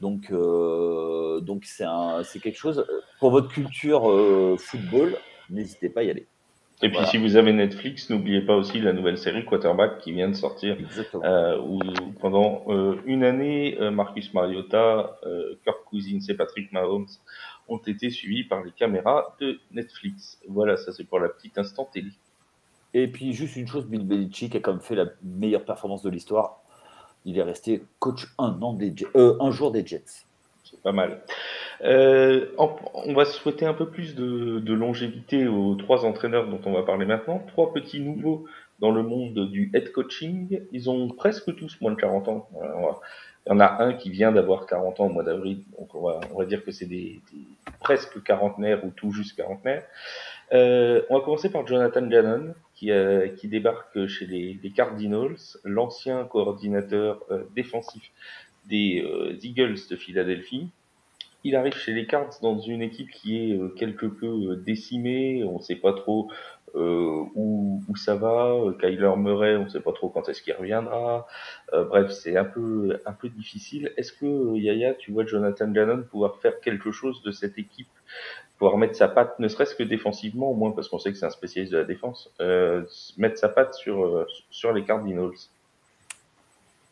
[0.00, 2.84] Donc, euh, donc c'est quelque chose
[3.20, 5.16] pour votre culture euh, football.
[5.50, 6.26] N'hésitez pas à y aller.
[6.82, 10.28] Et puis si vous avez Netflix, n'oubliez pas aussi la nouvelle série Quarterback qui vient
[10.28, 10.76] de sortir,
[11.14, 11.78] euh, où
[12.20, 17.06] pendant euh, une année, euh, Marcus Mariota, euh, Kirk Cousins et Patrick Mahomes
[17.68, 20.38] ont été suivis par les caméras de Netflix.
[20.48, 22.10] Voilà, ça c'est pour la petite instant télé.
[22.92, 26.10] Et puis juste une chose, Bill Belichick a quand même fait la meilleure performance de
[26.10, 26.60] l'histoire.
[27.24, 30.26] Il est resté coach un an des un jour des Jets.
[30.64, 31.22] C'est pas mal.
[31.82, 36.82] Euh, on va souhaiter un peu plus de, longévité aux trois entraîneurs dont on va
[36.82, 37.42] parler maintenant.
[37.48, 38.46] Trois petits nouveaux
[38.80, 40.60] dans le monde du head coaching.
[40.72, 42.48] Ils ont presque tous moins de 40 ans.
[42.62, 42.92] Euh,
[43.46, 46.38] Il y en a un qui vient d'avoir 40 ans au mois d'avril, donc on
[46.38, 47.44] va, dire que c'est des, des
[47.80, 49.84] presque quarantenaires ou tout juste quarantenaires.
[50.52, 57.22] Euh, on va commencer par Jonathan Gannon, qui, euh, débarque chez les, Cardinals, l'ancien coordinateur
[57.54, 58.10] défensif
[58.66, 59.04] des
[59.42, 60.70] Eagles de Philadelphie.
[61.44, 65.44] Il arrive chez les Cards dans une équipe qui est euh, quelque peu euh, décimée,
[65.44, 66.30] on ne sait pas trop
[66.74, 68.56] euh, où, où ça va.
[68.80, 71.26] Kyler Murray, on ne sait pas trop quand est-ce qu'il reviendra.
[71.72, 73.92] Euh, bref, c'est un peu, un peu difficile.
[73.96, 77.88] Est-ce que euh, Yaya, tu vois Jonathan Gannon pouvoir faire quelque chose de cette équipe,
[78.58, 81.26] pouvoir mettre sa patte, ne serait-ce que défensivement, au moins parce qu'on sait que c'est
[81.26, 82.84] un spécialiste de la défense, euh,
[83.18, 85.30] mettre sa patte sur, sur les Cardinals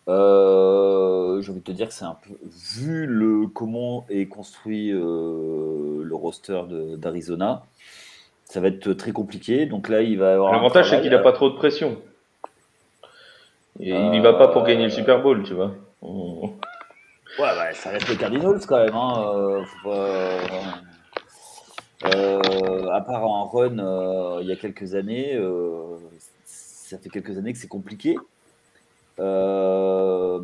[0.08, 2.34] Euh, J'ai envie de te dire que c'est un peu
[2.74, 6.62] vu le comment est construit euh, le roster
[6.96, 7.62] d'Arizona,
[8.44, 9.66] ça va être très compliqué.
[9.66, 10.52] Donc là, il va avoir.
[10.52, 11.98] L'avantage, c'est qu'il n'a à- pas trop de pression.
[13.80, 15.72] Et il n'y va pas pour gagner le Super Bowl, tu vois.
[16.02, 16.50] Ouais,
[17.38, 18.94] bah, ça reste les Cardinals quand même.
[18.94, 19.32] Hein.
[19.34, 19.62] euh,
[22.04, 25.96] euh, à part en run euh, il y a quelques années, euh,
[26.44, 28.16] ça fait quelques années que c'est compliqué.
[29.20, 30.40] Euh,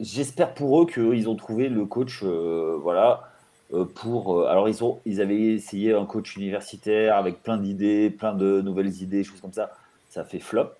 [0.00, 3.30] J'espère pour eux qu'ils ont trouvé le coach, euh, voilà,
[3.72, 4.48] euh, pour.
[4.48, 9.00] alors ils ont, ils avaient essayé un coach universitaire avec plein d'idées, plein de nouvelles
[9.00, 9.70] idées, choses comme ça.
[10.10, 10.72] Ça fait flop.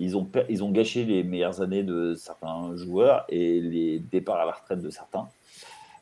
[0.00, 4.44] Ils ont, ils ont gâché les meilleures années de certains joueurs et les départs à
[4.44, 5.28] la retraite de certains.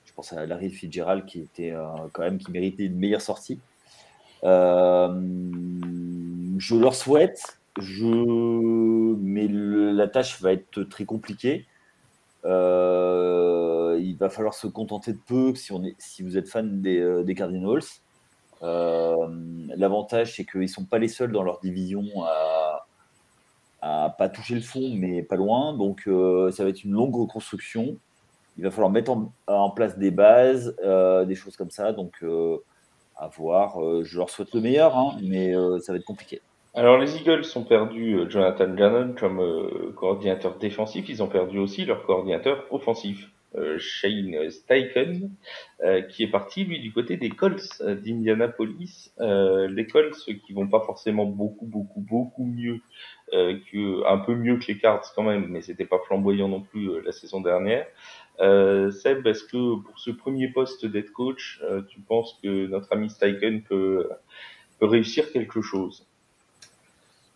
[0.07, 1.75] Je pense à Larry Fitzgerald qui était
[2.13, 3.61] quand même qui méritait une meilleure sortie.
[4.43, 5.11] Je
[6.75, 8.92] leur souhaite, je...
[9.21, 11.67] mais la tâche va être très compliquée.
[12.45, 17.83] Euh, il va falloir se contenter de peu si, vous êtes fan des, euh, Cardinals.
[18.63, 19.29] Euh,
[19.77, 22.87] L'avantage, c'est qu'ils ne sont pas les seuls dans leur division à,
[23.81, 25.77] à pas toucher le fond, mais pas loin.
[25.77, 26.03] Donc,
[26.53, 27.97] ça va être une longue reconstruction.
[28.59, 30.77] Il va falloir mettre en, place des bases,
[31.27, 31.93] des choses comme ça.
[31.93, 32.25] Donc,
[33.17, 33.79] à voir.
[34.05, 36.41] Je leur souhaite le meilleur, hein, mais ça va être compliqué.
[36.75, 41.59] Alors les Eagles ont perdu euh, Jonathan Gannon comme euh, coordinateur défensif, ils ont perdu
[41.59, 45.31] aussi leur coordinateur offensif, euh, Shane Steichen,
[46.09, 49.13] qui est parti lui du côté des Colts d'Indianapolis.
[49.19, 52.81] les Colts qui vont pas forcément beaucoup beaucoup beaucoup mieux
[53.31, 57.03] que un peu mieux que les Cards quand même, mais c'était pas flamboyant non plus
[57.03, 57.87] la saison dernière.
[58.39, 63.63] Seb, est-ce que pour ce premier poste d'être coach, tu penses que notre ami Steichen
[63.63, 64.09] peut,
[64.79, 66.07] peut réussir quelque chose?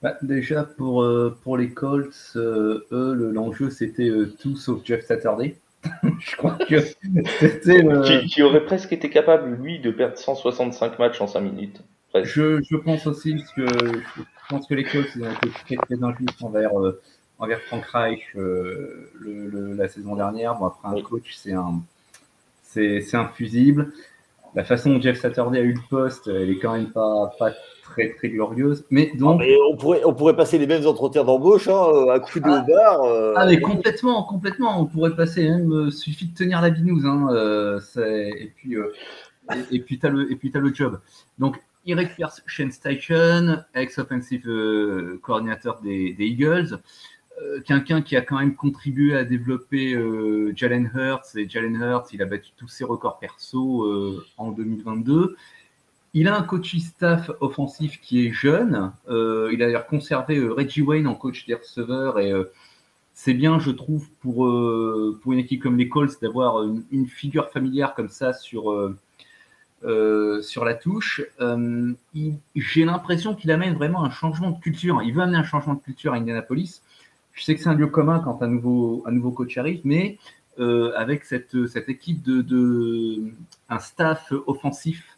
[0.07, 5.05] Bah, déjà, pour, euh, pour les Colts, euh, eux, l'enjeu, c'était euh, tout sauf Jeff
[5.05, 5.57] Saturday.
[6.21, 6.79] je crois que
[7.41, 7.85] c'était.
[8.29, 11.81] Qui, aurait presque été capable, lui, de perdre 165 matchs en 5 minutes.
[12.23, 16.01] Je, je, pense aussi, parce que je pense que les Colts ont été très, très
[16.01, 16.71] injustes envers,
[17.41, 20.55] envers Frank Reich le, la saison dernière.
[20.55, 21.83] Bon, après, un coach, c'est un,
[22.63, 23.93] c'est un fusible.
[24.55, 27.51] La façon dont Jeff Saturday a eu le poste, elle est quand même pas, pas
[27.87, 28.85] très très glorieuse.
[28.91, 32.21] Mais ah, donc, on pourrait on pourrait passer les mêmes entretiens d'embauche hein, euh, à
[32.21, 33.03] coup de ah, bar.
[33.05, 33.35] Euh.
[33.37, 34.81] Ah mais complètement complètement.
[34.81, 37.07] On pourrait passer même euh, suffit de tenir la binouse.
[37.07, 38.77] Hein, et puis
[39.71, 41.01] et, puis t'as le et puis as le job.
[41.39, 42.11] Donc Eric
[42.71, 46.81] Station, ex-offensive coordinateur des, des Eagles.
[47.65, 49.97] quelqu'un qui a quand même contribué à développer
[50.57, 53.87] Jalen Hurts et Jalen Hurts, il a battu tous ses records perso
[54.37, 55.37] en 2022.
[56.15, 58.93] Il a un coach staff offensif qui est jeune.
[59.09, 62.45] Euh, il a d'ailleurs conservé euh, Reggie Wayne en coach des receveurs et euh,
[63.13, 64.47] c'est bien, je trouve, pour,
[65.23, 68.95] pour une équipe comme les Colts d'avoir une, figure familière comme ça sur,
[70.43, 71.23] sur la touche.
[72.55, 75.03] J'ai l'impression qu'il amène vraiment un changement de culture.
[75.03, 76.83] Il veut amener un changement de culture à Indianapolis.
[77.33, 80.19] Je sais que c'est un lieu commun quand un nouveau, un nouveau coach arrive, mais
[80.59, 83.33] avec cette, cette équipe de, de
[83.71, 85.16] un staff offensif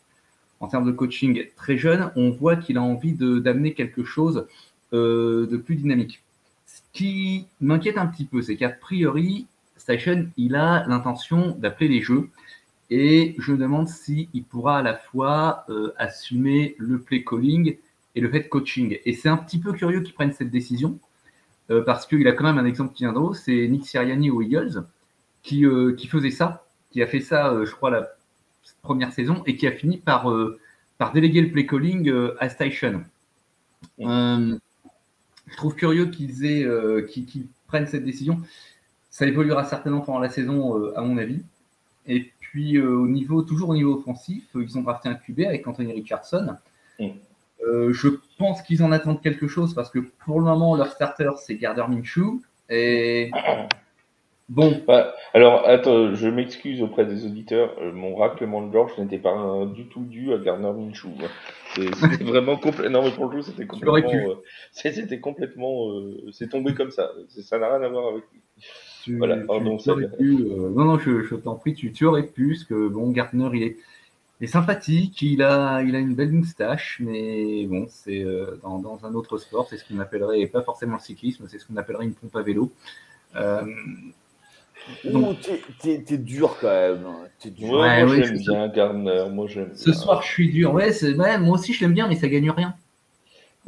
[0.60, 4.46] en termes de coaching très jeune, on voit qu'il a envie d'amener quelque chose
[4.92, 6.22] euh, de plus dynamique.
[6.66, 12.02] Ce qui m'inquiète un petit peu, c'est qu'a priori, Station, il a l'intention d'appeler les
[12.02, 12.28] jeux
[12.90, 17.76] et je me demande s'il pourra à la fois euh, assumer le play calling
[18.14, 18.98] et le head coaching.
[19.04, 20.98] Et c'est un petit peu curieux qu'il prenne cette décision
[21.70, 24.42] euh, parce qu'il a quand même un exemple qui vient de c'est Nick Sirianni aux
[24.42, 24.84] Eagles
[25.42, 25.64] qui,
[25.96, 28.17] qui faisait ça, qui a fait ça, je crois, la
[28.82, 30.58] première saison et qui a fini par, euh,
[30.98, 33.04] par déléguer le play calling euh, à Station.
[34.00, 34.58] Euh,
[35.46, 36.66] je trouve curieux qu'ils aient,
[37.06, 38.40] qu'ils prennent cette décision.
[39.10, 41.42] Ça évoluera certainement pendant la saison, à mon avis.
[42.06, 45.94] Et puis au niveau, toujours au niveau offensif, ils ont drafté un QB avec Anthony
[45.94, 46.56] Richardson.
[46.98, 51.56] je pense qu'ils en attendent quelque chose parce que pour le moment, leur starter, c'est
[51.56, 52.42] Gardner Minshew.
[52.68, 53.30] Et
[54.48, 54.82] Bon.
[55.34, 57.76] alors, attends, je m'excuse auprès des auditeurs.
[57.80, 61.10] Euh, mon raclement de gorge n'était pas du tout dû à Garner Minshew.
[61.74, 63.02] C'était vraiment complètement.
[63.02, 64.10] Non, mais pour le coup, c'était complètement.
[64.10, 65.90] Euh, c'était complètement.
[65.92, 67.10] Euh, c'est tombé comme ça.
[67.28, 68.24] Ça n'a rien à voir avec
[69.06, 69.76] voilà, pardon.
[69.76, 73.10] Tu, pu, non, non, je, je t'en prie, tu, tu, aurais pu, parce que bon,
[73.10, 73.76] Gardner, il est,
[74.40, 78.26] il est sympathique, il a, il a une belle moustache, mais bon, c'est
[78.62, 81.66] dans, dans, un autre sport, c'est ce qu'on appellerait, pas forcément le cyclisme, c'est ce
[81.66, 82.70] qu'on appellerait une pompe à vélo.
[83.36, 83.62] Euh,
[85.80, 87.06] t'es dur quand même.
[87.44, 87.70] Dur.
[87.70, 89.26] Ouais, moi j'aime bien Gardner.
[89.30, 90.74] Moi, j'aime Ce soir, je suis dur.
[90.74, 90.90] Ouais,
[91.38, 92.74] moi aussi, je l'aime bien, mais ça gagne rien.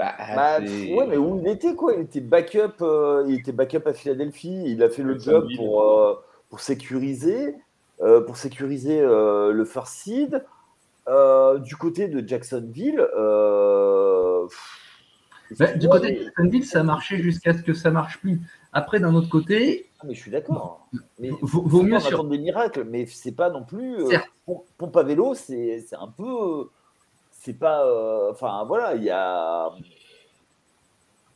[0.00, 1.92] Bah, bah ouais, mais où il était quoi?
[1.92, 2.80] Il était backup.
[2.80, 4.62] Euh, il était backup à Philadelphie.
[4.66, 6.14] Il a fait le job pour euh,
[6.48, 7.54] pour sécuriser
[8.00, 10.42] euh, pour sécuriser le first seed.
[11.62, 13.06] du côté de Jacksonville.
[15.58, 18.40] Bah, du côté de Jacksonville, ça marchait jusqu'à ce que ça marche plus.
[18.72, 19.89] Après, d'un autre côté.
[20.00, 20.88] Ah, mais je suis d'accord.
[21.18, 24.06] Mais vaut, mieux sur des miracles, mais c'est pas non plus.
[24.06, 24.18] Euh,
[24.78, 26.70] pompe à vélo, c'est un peu.
[27.30, 27.84] C'est pas.
[27.84, 29.70] Euh, enfin, voilà, il y a.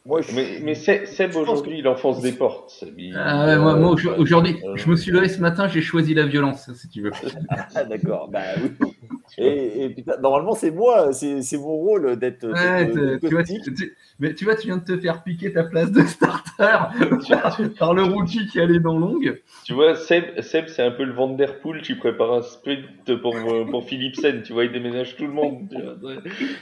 [0.07, 2.85] Moi, mais, mais Seb, aujourd'hui, il enfonce des portes.
[3.17, 6.71] Ah, moi, moi aujourd'hui, euh, je me suis levé ce matin, j'ai choisi la violence,
[6.75, 7.11] si tu veux.
[7.75, 8.91] ah, d'accord, bah oui.
[9.39, 12.47] Et, et normalement, c'est moi, c'est mon rôle d'être.
[12.47, 16.53] mais tu vois, tu viens de te faire piquer ta place de starter
[17.79, 19.41] par le rookie qui allait dans longue.
[19.65, 23.35] Tu vois, Seb, Seb c'est un peu le Vanderpool qui prépare un sprint pour,
[23.71, 24.43] pour Philipsen.
[24.43, 25.69] Tu vois, il déménage tout le monde.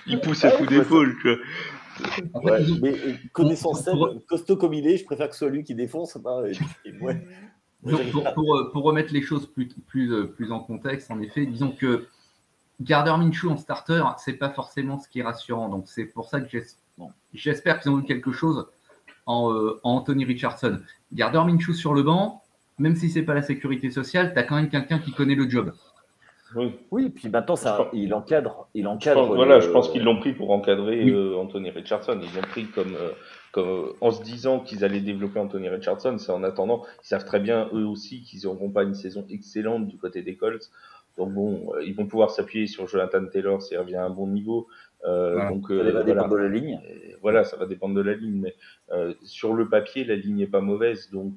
[0.07, 1.17] Il pousse à coup d'épaule.
[2.35, 2.95] Ouais, mais
[3.33, 6.19] connaissant Seb, costaud comme il est, je préfère que ce soit lui qui défonce.
[8.35, 8.35] pour,
[8.73, 12.07] pour, remettre les choses plus, plus, plus en contexte, en effet, disons que
[12.83, 15.69] Gardner Minshew en starter, c'est pas forcément ce qui est rassurant.
[15.69, 16.59] Donc c'est pour ça que
[17.33, 18.67] j'espère qu'ils ont eu quelque chose
[19.29, 20.81] euh, en, Anthony Richardson.
[21.13, 22.43] Gardner Minshew sur le banc,
[22.79, 25.49] même si c'est pas la sécurité sociale, tu as quand même quelqu'un qui connaît le
[25.49, 25.73] job.
[26.55, 26.75] Oui.
[26.91, 28.69] Oui, puis maintenant, ça, il encadre.
[28.75, 32.19] Il encadre voilà, je pense qu'ils l'ont pris pour encadrer euh, Anthony Richardson.
[32.23, 33.11] Ils l'ont pris comme, euh,
[33.53, 36.19] comme en se disant qu'ils allaient développer Anthony Richardson.
[36.19, 39.87] C'est en attendant, ils savent très bien eux aussi qu'ils n'auront pas une saison excellente
[39.87, 40.71] du côté des Colts.
[41.19, 44.67] Donc bon, ils vont pouvoir s'appuyer sur Jonathan Taylor s'il revient à un bon niveau.
[45.05, 46.81] donc, ça va dépendre de la ligne.
[47.21, 48.55] voilà, ça va dépendre de la ligne, mais
[49.23, 51.35] sur le papier, la ligne n'est pas mauvaise, donc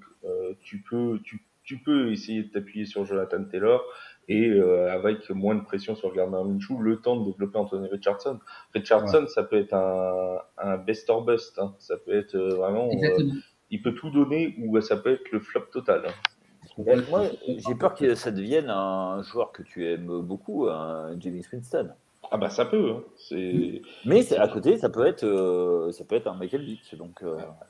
[0.61, 3.83] tu peux, tu, tu peux essayer de t'appuyer sur Jonathan Taylor
[4.27, 8.39] et euh, avec moins de pression sur Gardner Minshew, le temps de développer Anthony Richardson.
[8.73, 11.75] Richardson, ça peut être un, un best or bust, hein.
[11.79, 13.23] ça peut être euh, vraiment, euh,
[13.69, 16.07] il peut tout donner ou ça peut être le flop total.
[16.07, 17.01] Hein.
[17.09, 21.89] moi, j'ai peur que ça devienne un joueur que tu aimes beaucoup, un James Winston.
[22.31, 22.89] Ah bah ça peut.
[22.89, 23.03] Hein.
[23.17, 23.83] C'est...
[24.03, 26.95] Mais à côté, ça peut être, ça peut être un Michael Vick.
[26.97, 27.23] Donc,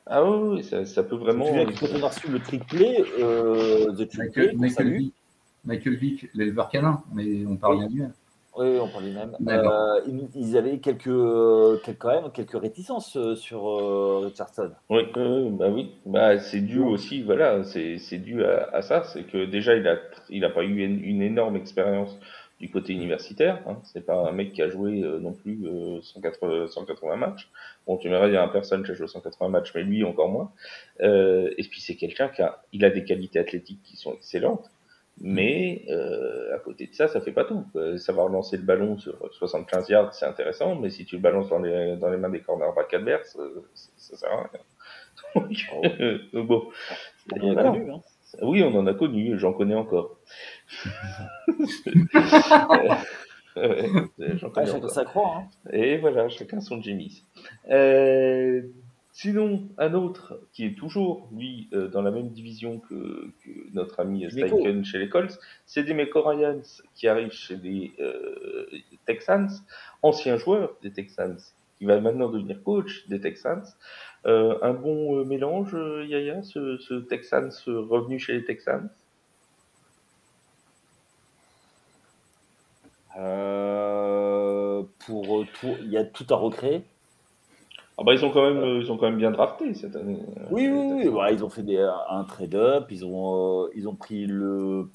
[0.06, 1.46] Ah oui, ça, ça, peut vraiment.
[1.66, 5.12] Tu quand on a reçu le triplé, euh, de Michael, Michael,
[5.66, 8.14] Michael Vick, l'éleveur canin, mais on parle bien du même.
[8.58, 9.36] Oui, on parle du même.
[9.50, 10.02] Euh,
[10.34, 11.04] ils, avaient quelques,
[11.84, 14.72] quelques, quand même quelques réticences euh, sur euh, Richardson.
[14.90, 15.92] Oui, bah oui.
[16.06, 19.04] Bah, c'est dû aussi, voilà, c'est, dû à, ça.
[19.04, 19.98] C'est que déjà, il n'a
[20.30, 22.18] il a pas eu une, énorme expérience
[22.62, 23.62] du côté universitaire.
[23.68, 23.80] Hein.
[23.84, 25.68] C'est pas un mec qui a joué non plus
[26.02, 27.50] 180, 180 matchs.
[27.86, 30.06] Bon, tu me il y a un personne qui a joué 180 matchs, mais lui
[30.06, 30.52] encore moins.
[31.02, 34.72] et puis c'est quelqu'un qui a, il a des qualités athlétiques qui sont excellentes.
[35.22, 37.66] Mais euh, à côté de ça, ça fait pas tout.
[37.98, 41.60] Savoir lancer le ballon sur 75 yards, c'est intéressant, mais si tu le balances dans
[41.60, 43.38] les, dans les mains des cornerbacks adverses,
[43.74, 44.62] ça, ça sert à rien.
[45.36, 45.82] Donc, oh.
[46.44, 46.70] bon.
[47.42, 48.02] On a connu, hein.
[48.42, 50.18] Oui, on en a connu, j'en connais encore.
[53.56, 54.90] ouais, j'en connais ah, encore.
[54.90, 55.38] Ça croit.
[55.38, 55.48] Hein.
[55.72, 57.24] Et voilà, chacun son Jimmy.
[57.70, 58.62] Euh,
[59.18, 63.32] Sinon, un autre qui est toujours, lui, euh, dans la même division que,
[63.72, 68.66] notre ami Steichen chez les Colts, c'est Demeco Ryans qui arrive chez les euh,
[69.06, 69.48] Texans,
[70.02, 71.38] ancien joueur des Texans,
[71.78, 73.64] qui va maintenant devenir coach des Texans.
[74.26, 75.78] Euh, un bon mélange,
[76.10, 78.90] Yaya, ce, ce Texans revenu chez les Texans?
[85.06, 86.84] Pour tout, il y a tout à recréer.
[87.98, 90.20] Ah bah ils ont quand même, euh, ils ont quand même bien drafté cette année.
[90.38, 91.28] Euh, oui, oui, oui.
[91.32, 91.80] ils ont fait des,
[92.10, 94.90] un trade-up, ils ont, euh, ils ont pris le,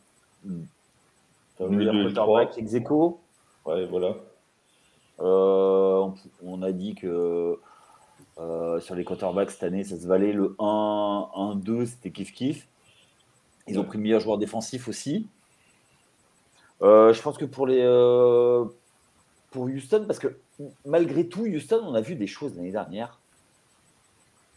[0.44, 3.16] le meilleur quarterback ex -aequo.
[3.64, 4.16] Ouais, voilà.
[5.18, 7.58] On, on, a dit que
[8.80, 12.66] sur les quarterbacks cette année, ça se valait le 1-2, c'était kiff-kiff.
[13.66, 15.26] Ils ont pris le meilleur joueur défensif aussi.
[16.82, 17.82] je pense que pour les
[19.50, 20.36] pour Houston, parce que
[20.84, 23.18] malgré tout, Houston, on a vu des choses l'année dernière.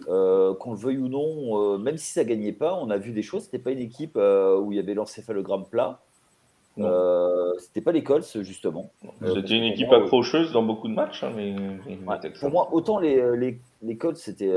[0.09, 3.11] Euh, qu'on le veuille ou non, euh, même si ça gagnait pas, on a vu
[3.11, 3.43] des choses.
[3.43, 6.01] C'était pas une équipe euh, où il y avait l'encéphalogramme plat.
[7.59, 8.89] C'était pas les Colts, justement.
[9.21, 11.23] C'était une équipe accrocheuse dans beaucoup de matchs.
[11.23, 11.55] Hein, mais,
[12.39, 14.49] pour moi, autant les, les, les Colts, c'était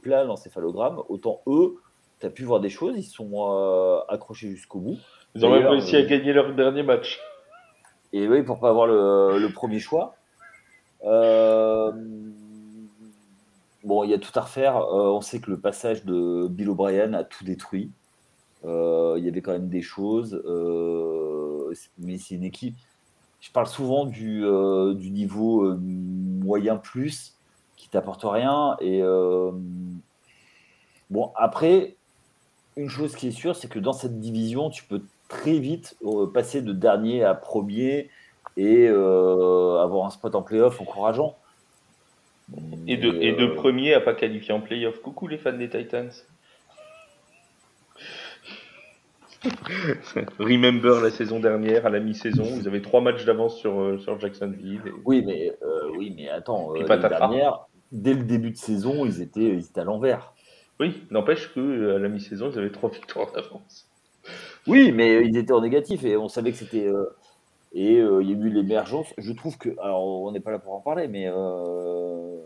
[0.00, 1.76] plat l'encéphalogramme, autant eux,
[2.20, 2.94] tu as pu voir des choses.
[2.96, 4.96] Ils sont accrochés jusqu'au bout.
[5.34, 7.20] Ils ont même réussi à gagner leur dernier match.
[8.12, 10.15] Et oui, pour pas avoir le, premier choix.
[11.04, 11.92] Euh,
[13.84, 14.76] bon, il y a tout à refaire.
[14.76, 17.90] Euh, on sait que le passage de Bill O'Brien a tout détruit.
[18.64, 20.42] Euh, il y avait quand même des choses,
[21.98, 22.76] mais c'est une équipe.
[23.40, 27.34] Je parle souvent du, niveau moyen plus
[27.76, 28.76] qui t'apporte rien.
[28.80, 29.02] Et
[31.10, 31.96] bon, après,
[32.76, 35.96] une chose qui est sûre, c'est que dans cette division, tu peux très vite
[36.34, 38.10] passer de dernier à premier
[38.56, 41.36] et euh, avoir un spot en playoff encourageant.
[42.86, 45.00] Et de, et de euh, premier à pas qualifier en playoff.
[45.00, 46.12] Coucou les fans des Titans.
[50.38, 54.80] Remember la saison dernière, à la mi-saison, vous avez trois matchs d'avance sur, sur Jacksonville.
[55.04, 55.52] Oui, mais,
[55.96, 59.84] oui, mais attends, la dernière, dès le début de saison, ils étaient, ils étaient à
[59.84, 60.32] l'envers.
[60.78, 63.88] Oui, n'empêche que à la mi-saison, ils avaient trois victoires d'avance.
[64.66, 66.86] Oui, mais ils étaient en négatif et on savait que c'était.
[66.86, 67.04] Euh,
[67.72, 69.12] et euh, il y a eu l'émergence.
[69.18, 69.70] Je trouve que.
[69.80, 71.26] Alors, on n'est pas là pour en parler, mais.
[71.28, 72.38] Euh,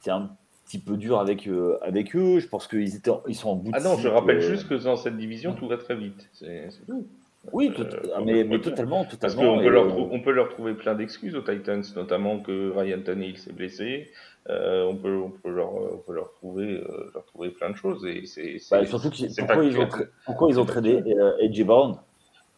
[0.00, 0.30] c'est un
[0.64, 1.48] petit peu dur avec,
[1.82, 2.38] avec eux.
[2.38, 4.96] Je pense qu'ils étaient, ils sont en bout Ah non, je rappelle juste que dans
[4.96, 6.28] cette division, tout va très vite.
[6.32, 7.06] C'est tout.
[7.52, 7.72] Oui,
[8.14, 9.06] ah, mais, totalement, totalement.
[9.20, 13.00] Parce qu'on peut, leur on peut leur trouver plein d'excuses aux Titans, notamment que Ryan
[13.02, 14.10] Tannehill s'est blessé.
[14.48, 17.76] Euh, on, peut, on, peut leur, on peut leur trouver, euh, leur trouver plein de
[17.76, 18.04] choses.
[18.06, 19.88] Et c'est, bah, surtout pourquoi, ils ont,
[20.24, 21.02] pourquoi ils ont tradé
[21.40, 21.96] Edgy Brown?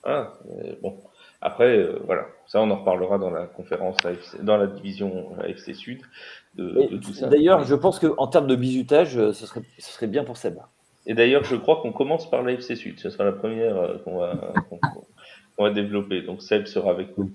[0.05, 0.35] Ah,
[0.83, 0.97] bon.
[1.41, 3.97] Après, euh, voilà, ça on en reparlera dans la conférence,
[4.43, 6.03] dans la division AFC Sud
[6.57, 7.29] de, tout ça.
[7.29, 10.59] D'ailleurs, je pense qu'en termes de bisutage, ce serait, ce serait bien pour Seb.
[11.07, 12.99] Et d'ailleurs, je crois qu'on commence par l'AFC Sud.
[12.99, 14.53] Ce sera la première qu'on va.
[15.59, 16.23] On va développer.
[16.23, 17.33] Donc Seb sera avec nous.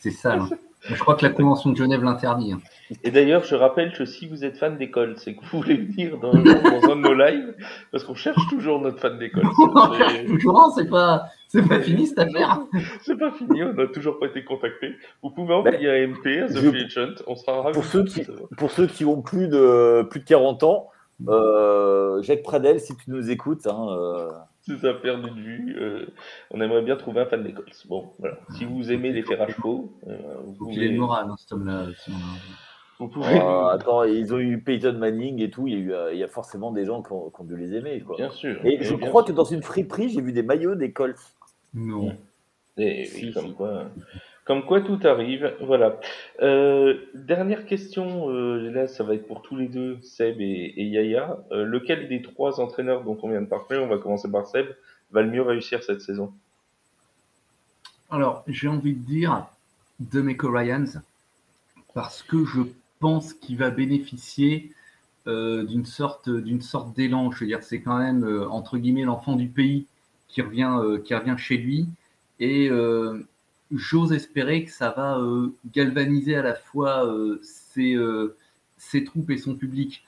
[0.00, 0.38] C'est ça.
[0.84, 0.94] Hein.
[0.94, 2.52] Je crois que la Convention de Genève l'interdit.
[2.52, 2.60] Hein.
[3.02, 6.18] Et d'ailleurs, je rappelle que si vous êtes fan d'école, c'est que vous voulez venir
[6.18, 7.54] dans, dans un de nos lives,
[7.90, 9.44] parce qu'on cherche toujours notre fan d'école.
[9.58, 12.60] on cherche toujours, c'est pas, c'est pas fini cette affaire.
[13.02, 14.94] c'est pas fini, on n'a toujours pas été contacté.
[15.22, 17.74] Vous pouvez envoyer un MP à The Free Agent, on sera ravis.
[17.74, 18.22] Pour ceux qui,
[18.56, 20.88] pour ceux qui ont plus de, plus de 40 ans,
[21.28, 24.30] euh, Jacques Pradel, si tu nous écoutes, hein, euh,
[24.66, 25.76] c'est ça, perdu de vue.
[25.78, 26.06] Euh,
[26.50, 27.66] on aimerait bien trouver un fan d'école.
[27.86, 28.38] Bon, voilà.
[28.50, 30.74] Si vous aimez les fers à chevaux, euh, vous pouvez...
[30.74, 31.86] Il est moral, hein, cet homme-là.
[32.98, 33.40] Vous pouvez...
[33.42, 35.66] Oh, attends, ils ont eu Peyton Manning et tout.
[35.66, 37.44] Il y a, eu, euh, il y a forcément des gens qui ont, qui ont
[37.44, 38.00] dû les aimer.
[38.00, 38.16] Quoi.
[38.16, 38.64] Bien sûr.
[38.64, 41.18] Et, je crois que dans une friperie, j'ai vu des maillots des Colts.
[41.74, 42.16] Non.
[42.76, 43.90] Et, si, comme quoi.
[44.44, 45.98] Comme quoi tout arrive, voilà.
[46.42, 51.38] Euh, dernière question, euh, là ça va être pour tous les deux, Seb et, Yaya.
[51.50, 54.66] Euh, lequel des trois entraîneurs dont on vient de parler, on va commencer par Seb,
[55.12, 56.30] va le mieux réussir cette saison?
[58.10, 59.46] Alors, j'ai envie de dire
[59.98, 61.00] Demeco Ryans,
[61.94, 62.60] parce que je
[63.00, 64.72] pense qu'il va bénéficier
[65.26, 66.28] d'une sorte
[66.60, 67.30] sorte d'élan.
[67.30, 69.86] Je veux dire, c'est quand même entre guillemets l'enfant du pays
[70.28, 71.86] qui revient qui revient chez lui
[72.40, 72.68] et
[73.74, 78.36] j'ose espérer que ça va euh, galvaniser à la fois euh, ses, euh,
[78.78, 80.04] ses, troupes et son public.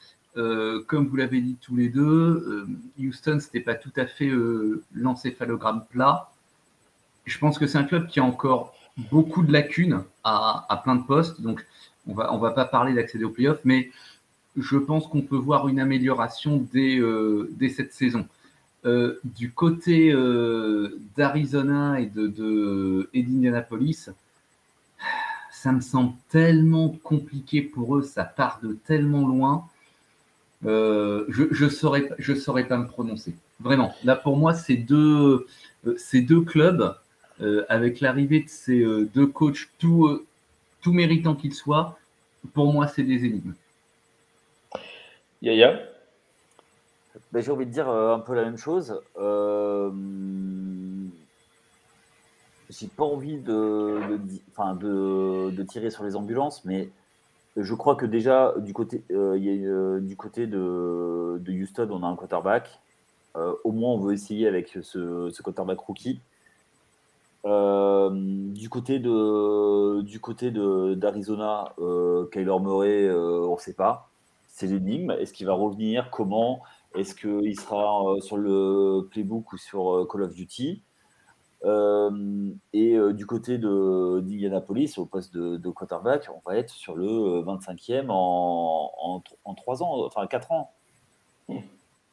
[0.86, 2.66] comme vous l'avez dit tous les deux,
[2.98, 4.30] Houston, c'était pas tout à fait
[4.92, 6.30] l'encéphalogramme plat.
[7.24, 8.74] Je pense que c'est un club qui a encore
[9.10, 11.40] beaucoup de lacunes à, plein de postes.
[11.40, 11.64] Donc,
[12.06, 13.90] on va, on va pas parler d'accéder aux playoffs, mais
[14.58, 17.00] je pense qu'on peut voir une amélioration dès,
[17.52, 18.28] dès cette saison.
[18.86, 24.10] Euh, du côté euh, d'Arizona et de, d'Indianapolis,
[25.50, 29.66] ça me semble tellement compliqué pour eux, ça part de tellement loin.
[30.66, 33.34] Euh, je ne saurais, je saurais pas me prononcer.
[33.58, 33.92] Vraiment.
[34.04, 35.46] Là, pour moi, ces deux,
[35.96, 36.94] ces deux clubs,
[37.68, 40.22] avec l'arrivée de ces deux coachs, tout,
[40.80, 41.98] tout méritant qu'ils soient,
[42.54, 43.54] pour moi, c'est des énigmes.
[45.42, 45.80] Yaya?
[47.36, 48.98] Ben, j'ai envie de dire euh, un peu la même chose.
[49.18, 49.90] Euh,
[52.70, 54.18] j'ai pas envie de,
[55.50, 56.88] de, tirer sur les ambulances, mais
[57.58, 62.16] je crois que déjà du côté, euh, a, du côté de, Houston, on a un
[62.16, 62.80] quarterback.
[63.34, 66.20] au moins, on veut essayer avec ce, ce quarterback rookie.
[67.44, 71.74] du côté de du côté d'Arizona,
[72.32, 74.08] Kyler Murray, on ne sait pas.
[74.48, 75.10] C'est l'énigme.
[75.10, 76.08] Est-ce qu'il va revenir?
[76.10, 76.62] Comment?
[76.96, 80.82] Est-ce qu'il sera euh, sur le playbook ou sur euh, Call of Duty?
[81.64, 87.06] Euh, Et du côté d'Indianapolis, au poste de, quarterback, on va être sur le
[87.42, 90.72] 25e en, en, 3 ans, enfin 4 ans.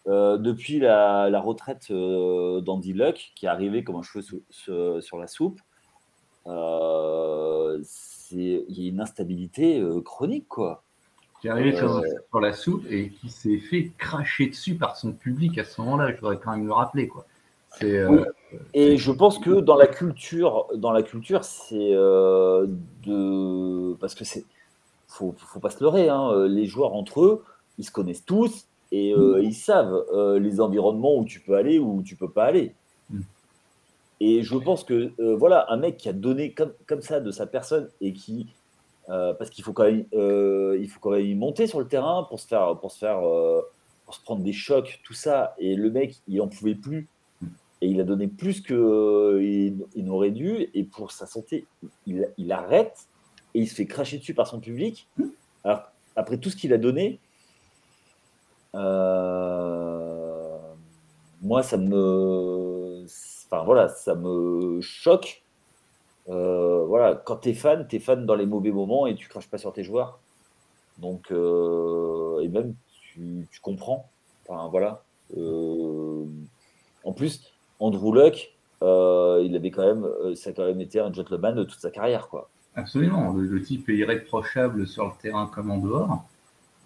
[0.06, 5.60] depuis la, retraite d'Andy Luck, qui est arrivé comme un cheveu sur la soupe,
[6.48, 6.52] il
[8.32, 10.84] y a une instabilité chronique, quoi
[11.44, 15.58] qui est arrivé sur, la soupe et qui s'est fait cracher dessus par son public
[15.58, 16.14] à ce moment-là.
[16.14, 17.10] Je voudrais quand même le rappeler.
[17.10, 17.26] Quoi.
[17.84, 18.24] Euh,
[18.74, 22.66] et je pense que dans la culture, dans la culture, c'est euh,
[23.06, 24.46] de parce que c'est
[25.10, 26.08] faut, faut pas se leurrer.
[26.08, 26.48] Hein.
[26.48, 27.44] Les joueurs entre eux,
[27.78, 29.44] ils se connaissent tous et euh, mm.
[29.44, 30.02] ils savent
[30.40, 32.74] les environnements où tu peux aller ou où tu peux pas aller.
[33.10, 33.20] Mm.
[34.22, 37.48] Et je pense que voilà, un mec qui a donné comme, comme ça de sa
[37.48, 38.48] personne et qui
[39.10, 42.24] euh, parce qu'il faut quand même, euh, il faut quand même monter sur le terrain
[42.24, 43.62] pour se faire, pour se faire, euh,
[44.06, 45.56] pour se prendre des chocs, tout ça.
[45.60, 47.08] Et le mec, il en pouvait plus.
[47.82, 48.76] Et il a donné plus qu'il
[49.96, 50.70] il n'aurait dû.
[50.74, 51.66] Et pour sa santé,
[52.08, 53.08] il, il, arrête
[53.54, 55.08] et il se fait cracher dessus par son public.
[55.66, 55.84] Alors,
[56.16, 57.20] après tout ce qu'il a donné,
[61.44, 63.06] moi, ça me,
[63.46, 65.43] enfin voilà, ça me choque
[66.30, 69.28] euh, voilà, quand tu es fan, tu es fan dans les mauvais moments et tu
[69.28, 70.20] craches pas sur tes joueurs.
[71.00, 74.10] Donc, euh, et même, tu, comprends.
[74.48, 75.04] Enfin, voilà.
[75.38, 76.26] Euh,
[77.04, 81.56] en plus, Andrew Luck, il avait quand même, ça a quand même été un gentleman
[81.56, 82.50] de toute sa carrière, quoi.
[82.76, 83.34] Absolument.
[83.34, 86.24] Le, type est irréprochable sur le terrain comme en dehors.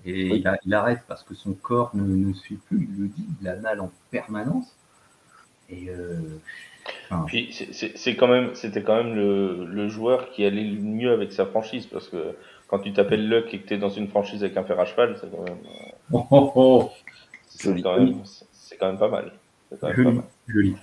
[0.05, 2.89] Et il, arrête parce que son corps ne, suit plus.
[2.91, 4.75] Il le dit, il a mal en permanence.
[5.69, 5.89] Et
[7.09, 7.23] ah.
[7.25, 11.31] Puis c'est quand même, c'était quand même le, le, joueur qui allait le mieux avec
[11.31, 12.35] sa franchise parce que
[12.67, 14.85] quand tu t'appelles Luck et que tu es dans une franchise avec un fer à
[14.85, 15.57] cheval, c'est quand même.
[16.11, 16.91] Oh, oh, oh.
[17.47, 17.95] C'est quand,
[18.79, 19.31] quand, même pas mal.
[19.81, 20.75] Quand même joli,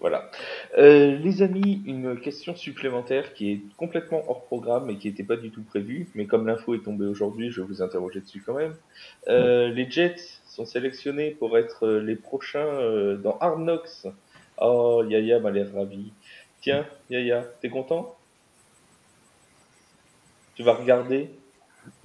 [0.00, 0.30] voilà.
[0.76, 5.36] Euh, les amis, une question supplémentaire qui est complètement hors programme et qui n'était pas
[5.36, 8.54] du tout prévue, mais comme l'info est tombée aujourd'hui, je vais vous interroger dessus quand
[8.54, 8.74] même.
[9.28, 14.06] Euh, les Jets sont sélectionnés pour être les prochains euh, dans Hard Knocks
[14.58, 16.12] Oh, Yaya m'a l'air ravi.
[16.60, 18.14] Tiens, Yaya, t'es content?
[20.54, 21.30] Tu vas regarder?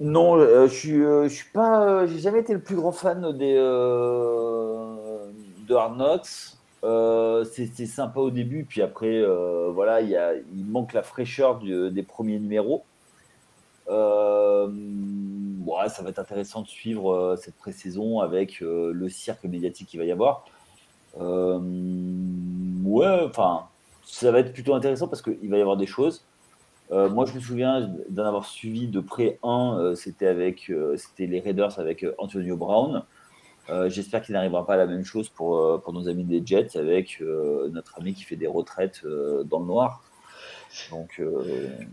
[0.00, 3.54] Non, euh, euh, je suis pas, euh, j'ai jamais été le plus grand fan des
[5.68, 5.76] de.
[6.84, 9.22] Euh, c'est sympa au début, puis après,
[9.70, 12.84] voilà, il y a, il manque la fraîcheur des premiers numéros.
[13.88, 20.06] Ouais, ça va être intéressant de suivre cette pré-saison avec le cirque médiatique qu'il va
[20.06, 20.44] y avoir.
[21.20, 21.58] Euh,
[22.84, 23.66] ouais, enfin,
[24.04, 26.24] ça va être plutôt intéressant parce qu'il va y avoir des choses.
[26.90, 31.26] Euh, moi, je me souviens d'en avoir suivi de près un, euh, c'était avec, c'était
[31.26, 33.04] les Raiders avec Antonio Brown.
[33.88, 37.22] J'espère qu'il n'arrivera pas à la même chose pour, pour nos amis des Jets avec
[37.70, 40.07] notre ami qui fait des retraites dans le noir.
[40.90, 41.42] Donc, euh,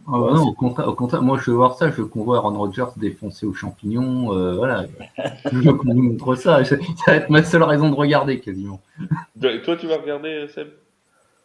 [0.07, 2.23] Ah bah non, au contraire, au contraire, moi je veux voir ça, je veux qu'on
[2.23, 4.86] voit Aaron Rodgers défoncer aux champignons, euh, voilà.
[5.51, 6.76] je veux qu'on nous montre ça, ça
[7.07, 8.82] va être ma seule raison de regarder quasiment.
[9.41, 10.67] Toi, tu vas regarder, Seb?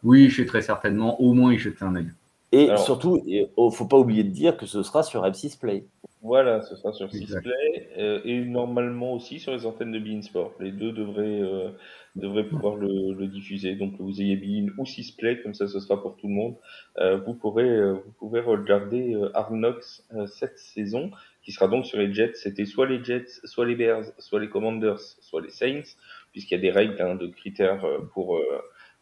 [0.03, 2.07] Oui, je vais très certainement au moins y jeter un œil.
[2.51, 5.57] et Alors- surtout, il ne faut pas oublier de dire que ce sera sur M6
[5.59, 5.85] Play.
[6.23, 7.45] Voilà, ce sera sur Exact.
[7.49, 10.53] Sisplay euh, et normalement aussi sur les antennes de Bein Sport.
[10.59, 11.71] Les deux devraient, euh,
[12.15, 13.73] devraient pouvoir le, le diffuser.
[13.75, 16.55] Donc que vous ayez Bein ou Sisplay, comme ça ce sera pour tout le monde.
[16.99, 21.09] Euh, vous pourrez euh, vous pouvez regarder euh, Knocks euh, cette saison,
[21.41, 22.33] qui sera donc sur les Jets.
[22.35, 25.95] C'était soit les Jets, soit les Bears, soit les Commanders, soit les Saints,
[26.33, 28.43] puisqu'il y a des règles hein, de critères euh, pour euh,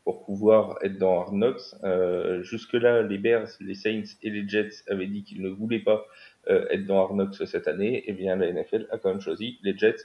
[0.05, 1.75] pour pouvoir être dans Knocks.
[1.83, 6.05] Euh, Jusque-là, les Bears, les Saints et les Jets avaient dit qu'ils ne voulaient pas
[6.49, 8.03] être dans Knocks cette année.
[8.09, 9.95] Et bien, la NFL a quand même choisi les Jets.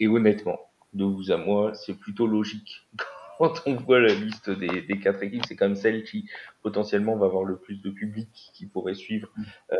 [0.00, 0.58] Et honnêtement,
[0.92, 2.86] de vous à moi, c'est plutôt logique.
[3.38, 6.26] Quand on voit la liste des, des quatre équipes, c'est quand même celle qui
[6.62, 9.28] potentiellement va avoir le plus de public qui pourrait suivre
[9.72, 9.76] euh,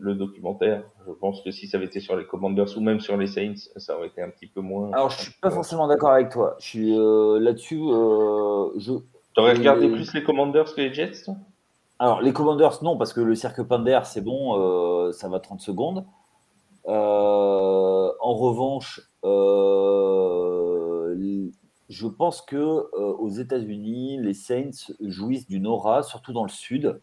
[0.00, 0.84] le documentaire.
[1.06, 3.68] Je pense que si ça avait été sur les Commanders ou même sur les Saints,
[3.76, 4.90] ça aurait été un petit peu moins.
[4.92, 6.56] Alors, je suis pas forcément d'accord avec toi.
[6.60, 7.78] Je suis euh, là-dessus.
[7.78, 8.92] euh, je...
[9.34, 11.36] T'aurais regardé plus les Commanders que les Jets, toi?
[11.98, 15.60] Alors, les Commanders, non, parce que le cirque Pinder, c'est bon, euh, ça va 30
[15.60, 16.04] secondes.
[16.86, 21.14] Euh, en revanche, euh,
[21.88, 27.00] je pense que aux États-Unis, les Saints jouissent d'une aura, surtout dans le sud,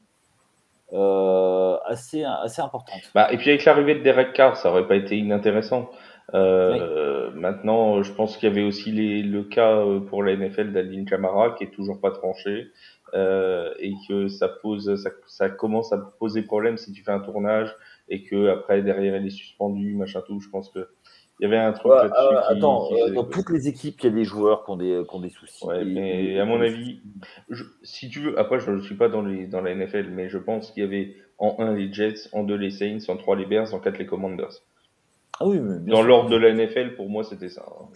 [0.91, 3.02] assez, assez importante.
[3.14, 5.89] Bah, et puis avec l'arrivée de Derek Carr, ça aurait pas été inintéressant.
[6.34, 11.06] Euh, Maintenant, je pense qu'il y avait aussi les, le cas pour la NFL d'Aldin
[11.06, 12.72] Kamara qui est toujours pas tranché
[13.14, 17.20] euh, et que ça pose, ça, ça commence à poser problème si tu fais un
[17.20, 17.74] tournage
[18.10, 20.39] et que après derrière il est suspendu, machin tout.
[20.39, 20.88] Je pense que
[21.39, 22.16] il y avait un truc Ouais, là-dessus.
[22.34, 24.78] euh, attends, qui euh, dans toutes les équipes, il y a des joueurs qui ont
[24.78, 25.66] des, qui ont des soucis.
[25.66, 27.01] Ouais, Et- mais et- à mon avis,
[27.49, 30.30] je- si tu veux, après je ne suis pas dans les dans la NFL, mais
[30.30, 33.36] je pense qu'il y avait en 1 les Jets, en 2 les Saints, en 3
[33.36, 34.62] les Bears, en 4 les Commanders.
[35.41, 37.66] Ah oui, mais Dans l'ordre de la NFL, pour moi, c'était ça.
[37.70, 37.88] hein.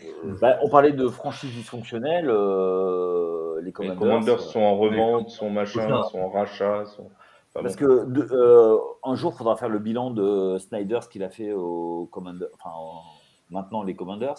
[0.41, 2.27] Bah, on parlait de franchise dysfonctionnelle.
[2.29, 4.39] euh, les Les Commanders.
[4.39, 6.85] Sont en revente, sont machin, sont en rachat.
[6.85, 7.09] Sont...
[7.53, 7.85] Enfin, Parce bon.
[7.85, 11.29] que de- euh, un jour, il faudra faire le bilan de Snyder, ce qu'il a
[11.29, 13.01] fait aux Commanders, enfin en-
[13.49, 14.35] maintenant les Commanders,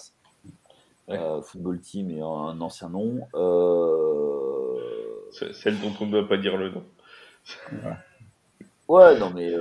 [1.09, 1.19] Ouais.
[1.19, 3.21] euh, football team et un ancien nom.
[3.35, 4.77] Euh,
[5.53, 6.83] celle dont on ne doit pas dire le nom.
[8.89, 9.53] Ouais, non mais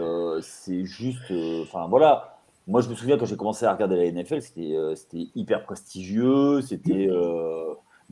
[0.41, 1.31] c'est juste,
[1.63, 2.35] enfin voilà.
[2.67, 6.61] Moi, je me souviens quand j'ai commencé à regarder la NFL, c'était hyper prestigieux.
[6.61, 7.09] C'était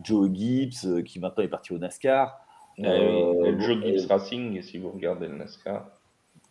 [0.04, 2.40] Joe Gibbs euh, qui maintenant est parti au NASCAR.
[2.78, 5.86] Oui, Euh, bon, Gibbs et- Racing, si vous regardez le NASCAR.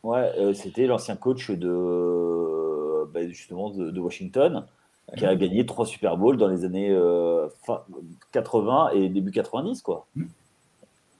[0.03, 4.65] Ouais, euh, c'était l'ancien coach de bah, justement de, de Washington
[5.17, 7.83] qui a gagné trois Super Bowls dans les années euh, fin
[8.33, 10.07] 80 et début 90 quoi.
[10.17, 10.25] Mm.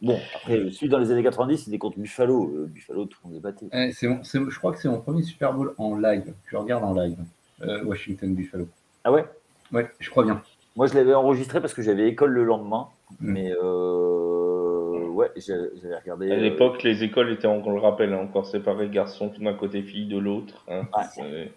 [0.03, 2.51] Bon, après celui dans les années 90, c'était contre Buffalo.
[2.55, 3.67] Euh, Buffalo, tout le monde est battu.
[3.73, 6.33] Eh, c'est mon- c'est- je crois que c'est mon premier Super Bowl en live.
[6.47, 7.17] Je regarde en live.
[7.63, 8.69] Euh, Washington Buffalo.
[9.05, 9.25] Ah ouais?
[9.73, 10.43] Ouais, je crois bien.
[10.77, 12.89] Moi, je l'avais enregistré parce que j'avais école le lendemain,
[13.21, 13.33] Mm.
[13.33, 16.31] mais euh, ouais, j'avais regardé.
[16.31, 19.83] À euh, l'époque, les écoles étaient, on le rappelle, hein, encore séparées, garçons d'un côté,
[19.83, 20.65] filles de l'autre.
[20.69, 20.83] Hein.
[20.97, 21.51] Ouais.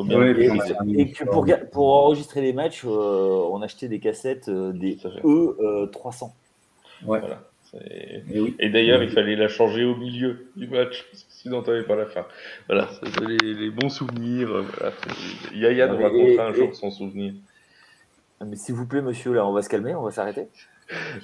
[0.00, 2.88] A- Et que pour, pour enregistrer les matchs, euh,
[3.50, 5.20] on achetait des cassettes euh, des Tout à fait.
[5.24, 6.32] E euh, 300.
[7.06, 7.18] Ouais.
[7.20, 7.40] Voilà.
[7.90, 8.56] Et oui.
[8.60, 11.96] Et d'ailleurs, il fallait la changer au milieu du match, parce que sinon t'avais pas
[11.96, 12.24] la fin.
[12.68, 14.48] Voilà, c'est les, les bons souvenirs.
[14.78, 14.94] Voilà.
[15.54, 17.34] Yaya nous Mais- racontera un et- jour son souvenir.
[18.44, 20.48] Mais s'il vous plaît, monsieur, là, on va se calmer, on va s'arrêter.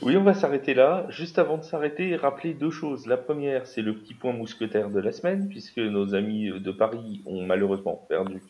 [0.03, 1.07] Oui, on va s'arrêter là.
[1.09, 3.07] Juste avant de s'arrêter, rappeler deux choses.
[3.07, 7.23] La première, c'est le petit point mousquetaire de la semaine, puisque nos amis de Paris
[7.25, 8.43] ont malheureusement perdu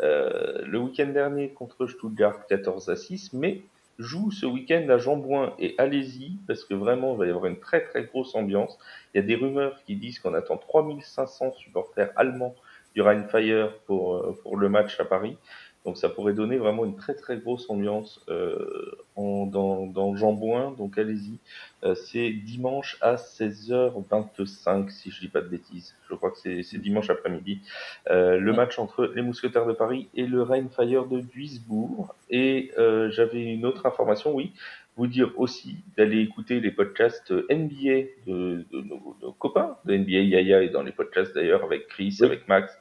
[0.00, 3.62] euh, le week-end dernier contre Stuttgart 14 à 6, mais
[3.98, 7.60] jouent ce week-end à Jambouin et allez-y, parce que vraiment, il va y avoir une
[7.60, 8.78] très très grosse ambiance.
[9.14, 12.54] Il y a des rumeurs qui disent qu'on attend 3500 supporters allemands
[12.94, 15.36] du Rheinfire pour, euh, pour le match à Paris.
[15.84, 20.72] Donc ça pourrait donner vraiment une très très grosse ambiance euh, en, dans, dans Jambouin.
[20.78, 21.38] Donc allez-y.
[21.84, 25.96] Euh, c'est dimanche à 16h25 si je dis pas de bêtises.
[26.08, 27.60] Je crois que c'est dimanche après-midi.
[28.10, 32.14] Euh, le match entre les Mousquetaires de Paris et le Fire de Duisbourg.
[32.30, 34.52] Et euh, j'avais une autre information, oui
[34.96, 40.62] vous dire aussi d'aller écouter les podcasts NBA de, de nos, copains de NBA Yaya
[40.62, 42.72] et dans les podcasts d'ailleurs avec Chris, avec Max,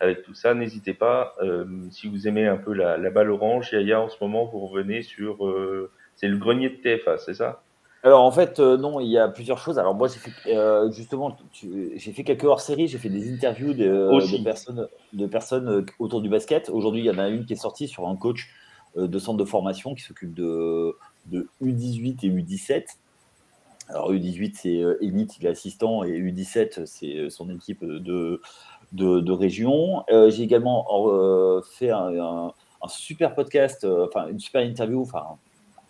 [0.00, 0.54] avec tout ça.
[0.54, 4.16] N'hésitez pas, euh, si vous aimez un peu la, la, balle orange, Yaya en ce
[4.20, 7.62] moment vous revenez sur, euh, c'est le grenier de TFA, c'est ça?
[8.02, 9.78] Alors en fait, euh, non, il y a plusieurs choses.
[9.78, 14.38] Alors moi, j'ai fait euh, justement, j'ai fait quelques hors-séries, j'ai fait des interviews de,
[14.38, 16.70] de personnes, de personnes autour du basket.
[16.70, 18.48] Aujourd'hui, il y en a une qui est sortie sur un coach
[18.96, 20.96] de centre de formation qui s'occupe de,
[21.30, 22.84] de U18 et U17.
[23.88, 28.40] Alors U18 c'est euh, élite, il est assistant, et U17 c'est euh, son équipe de,
[28.92, 30.04] de, région.
[30.10, 30.86] Euh, j'ai également
[31.62, 32.52] fait un,
[32.86, 35.38] super podcast, enfin une super interview, enfin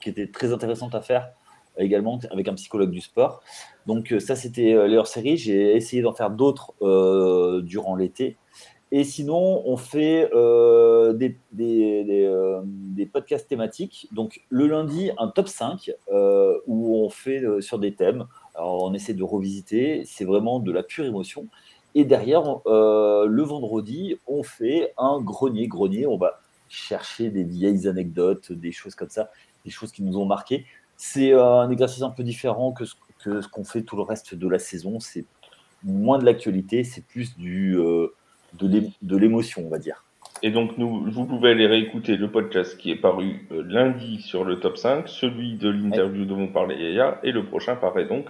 [0.01, 1.31] qui était très intéressante à faire
[1.77, 3.41] également avec un psychologue du sport.
[3.87, 5.37] Donc ça c'était leur série.
[5.37, 6.75] J'ai essayé d'en faire d'autres
[7.63, 8.37] durant l'été.
[8.91, 14.09] Et sinon, on fait euh, des, euh, des, podcasts thématiques.
[14.13, 18.27] Donc, le lundi, un top 5 euh, où on fait sur des thèmes.
[18.55, 20.05] Alors, on essaie de revisiter.
[20.07, 21.49] C'est vraiment de la pure émotion.
[21.95, 26.07] Et derrière, le vendredi, on fait un grenier-grenier.
[26.07, 29.31] On va chercher des vieilles anecdotes, des choses comme ça,
[29.65, 30.65] des choses qui nous ont marqué.
[30.97, 34.59] C'est un exercice un peu différent que ce qu'on fait tout le reste de la
[34.59, 34.99] saison.
[34.99, 35.25] C'est
[35.83, 37.77] moins de l'actualité, c'est plus du
[38.55, 40.05] de l'émotion, on va dire.
[40.43, 44.45] Et donc, nous, vous pouvez aller réécouter le podcast qui est paru euh, lundi sur
[44.45, 48.27] le top 5, celui de l'interview dont vous parlez Yaya, et le prochain paraît donc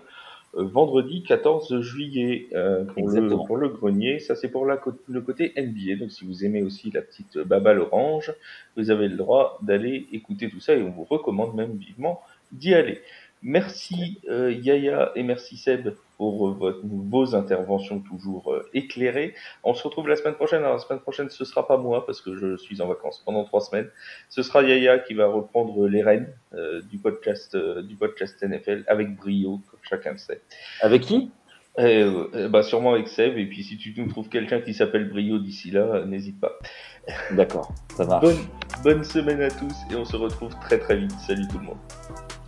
[0.54, 4.20] euh, vendredi 14 juillet euh, pour, le, pour, le, grenier.
[4.20, 5.96] Ça, c'est pour la, le côté NBA.
[5.96, 8.32] Donc, si vous aimez aussi la petite baba orange,
[8.76, 12.72] vous avez le droit d'aller écouter tout ça et on vous recommande même vivement d'y
[12.74, 13.02] aller.
[13.42, 19.34] Merci Yaya et merci Seb pour euh, vos interventions toujours euh, éclairées.
[19.64, 20.60] On se retrouve la semaine prochaine.
[20.60, 23.44] Alors, la semaine prochaine, ce sera pas moi parce que je suis en vacances pendant
[23.44, 23.88] trois semaines.
[24.28, 29.16] Ce sera Yaya qui va reprendre les rênes euh, du podcast du podcast NFL avec
[29.16, 30.42] brio, comme chacun le sait.
[30.82, 31.30] Avec qui?
[32.50, 35.70] Bah sûrement avec Seb et puis si tu nous trouves quelqu'un qui s'appelle Brio d'ici
[35.70, 36.58] là, n'hésite pas.
[37.30, 38.18] D'accord, ça va.
[38.18, 38.38] Bonne,
[38.82, 41.12] bonne semaine à tous et on se retrouve très très vite.
[41.24, 41.78] Salut tout le monde.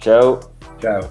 [0.01, 0.41] Ciao.
[0.81, 1.03] Ciao.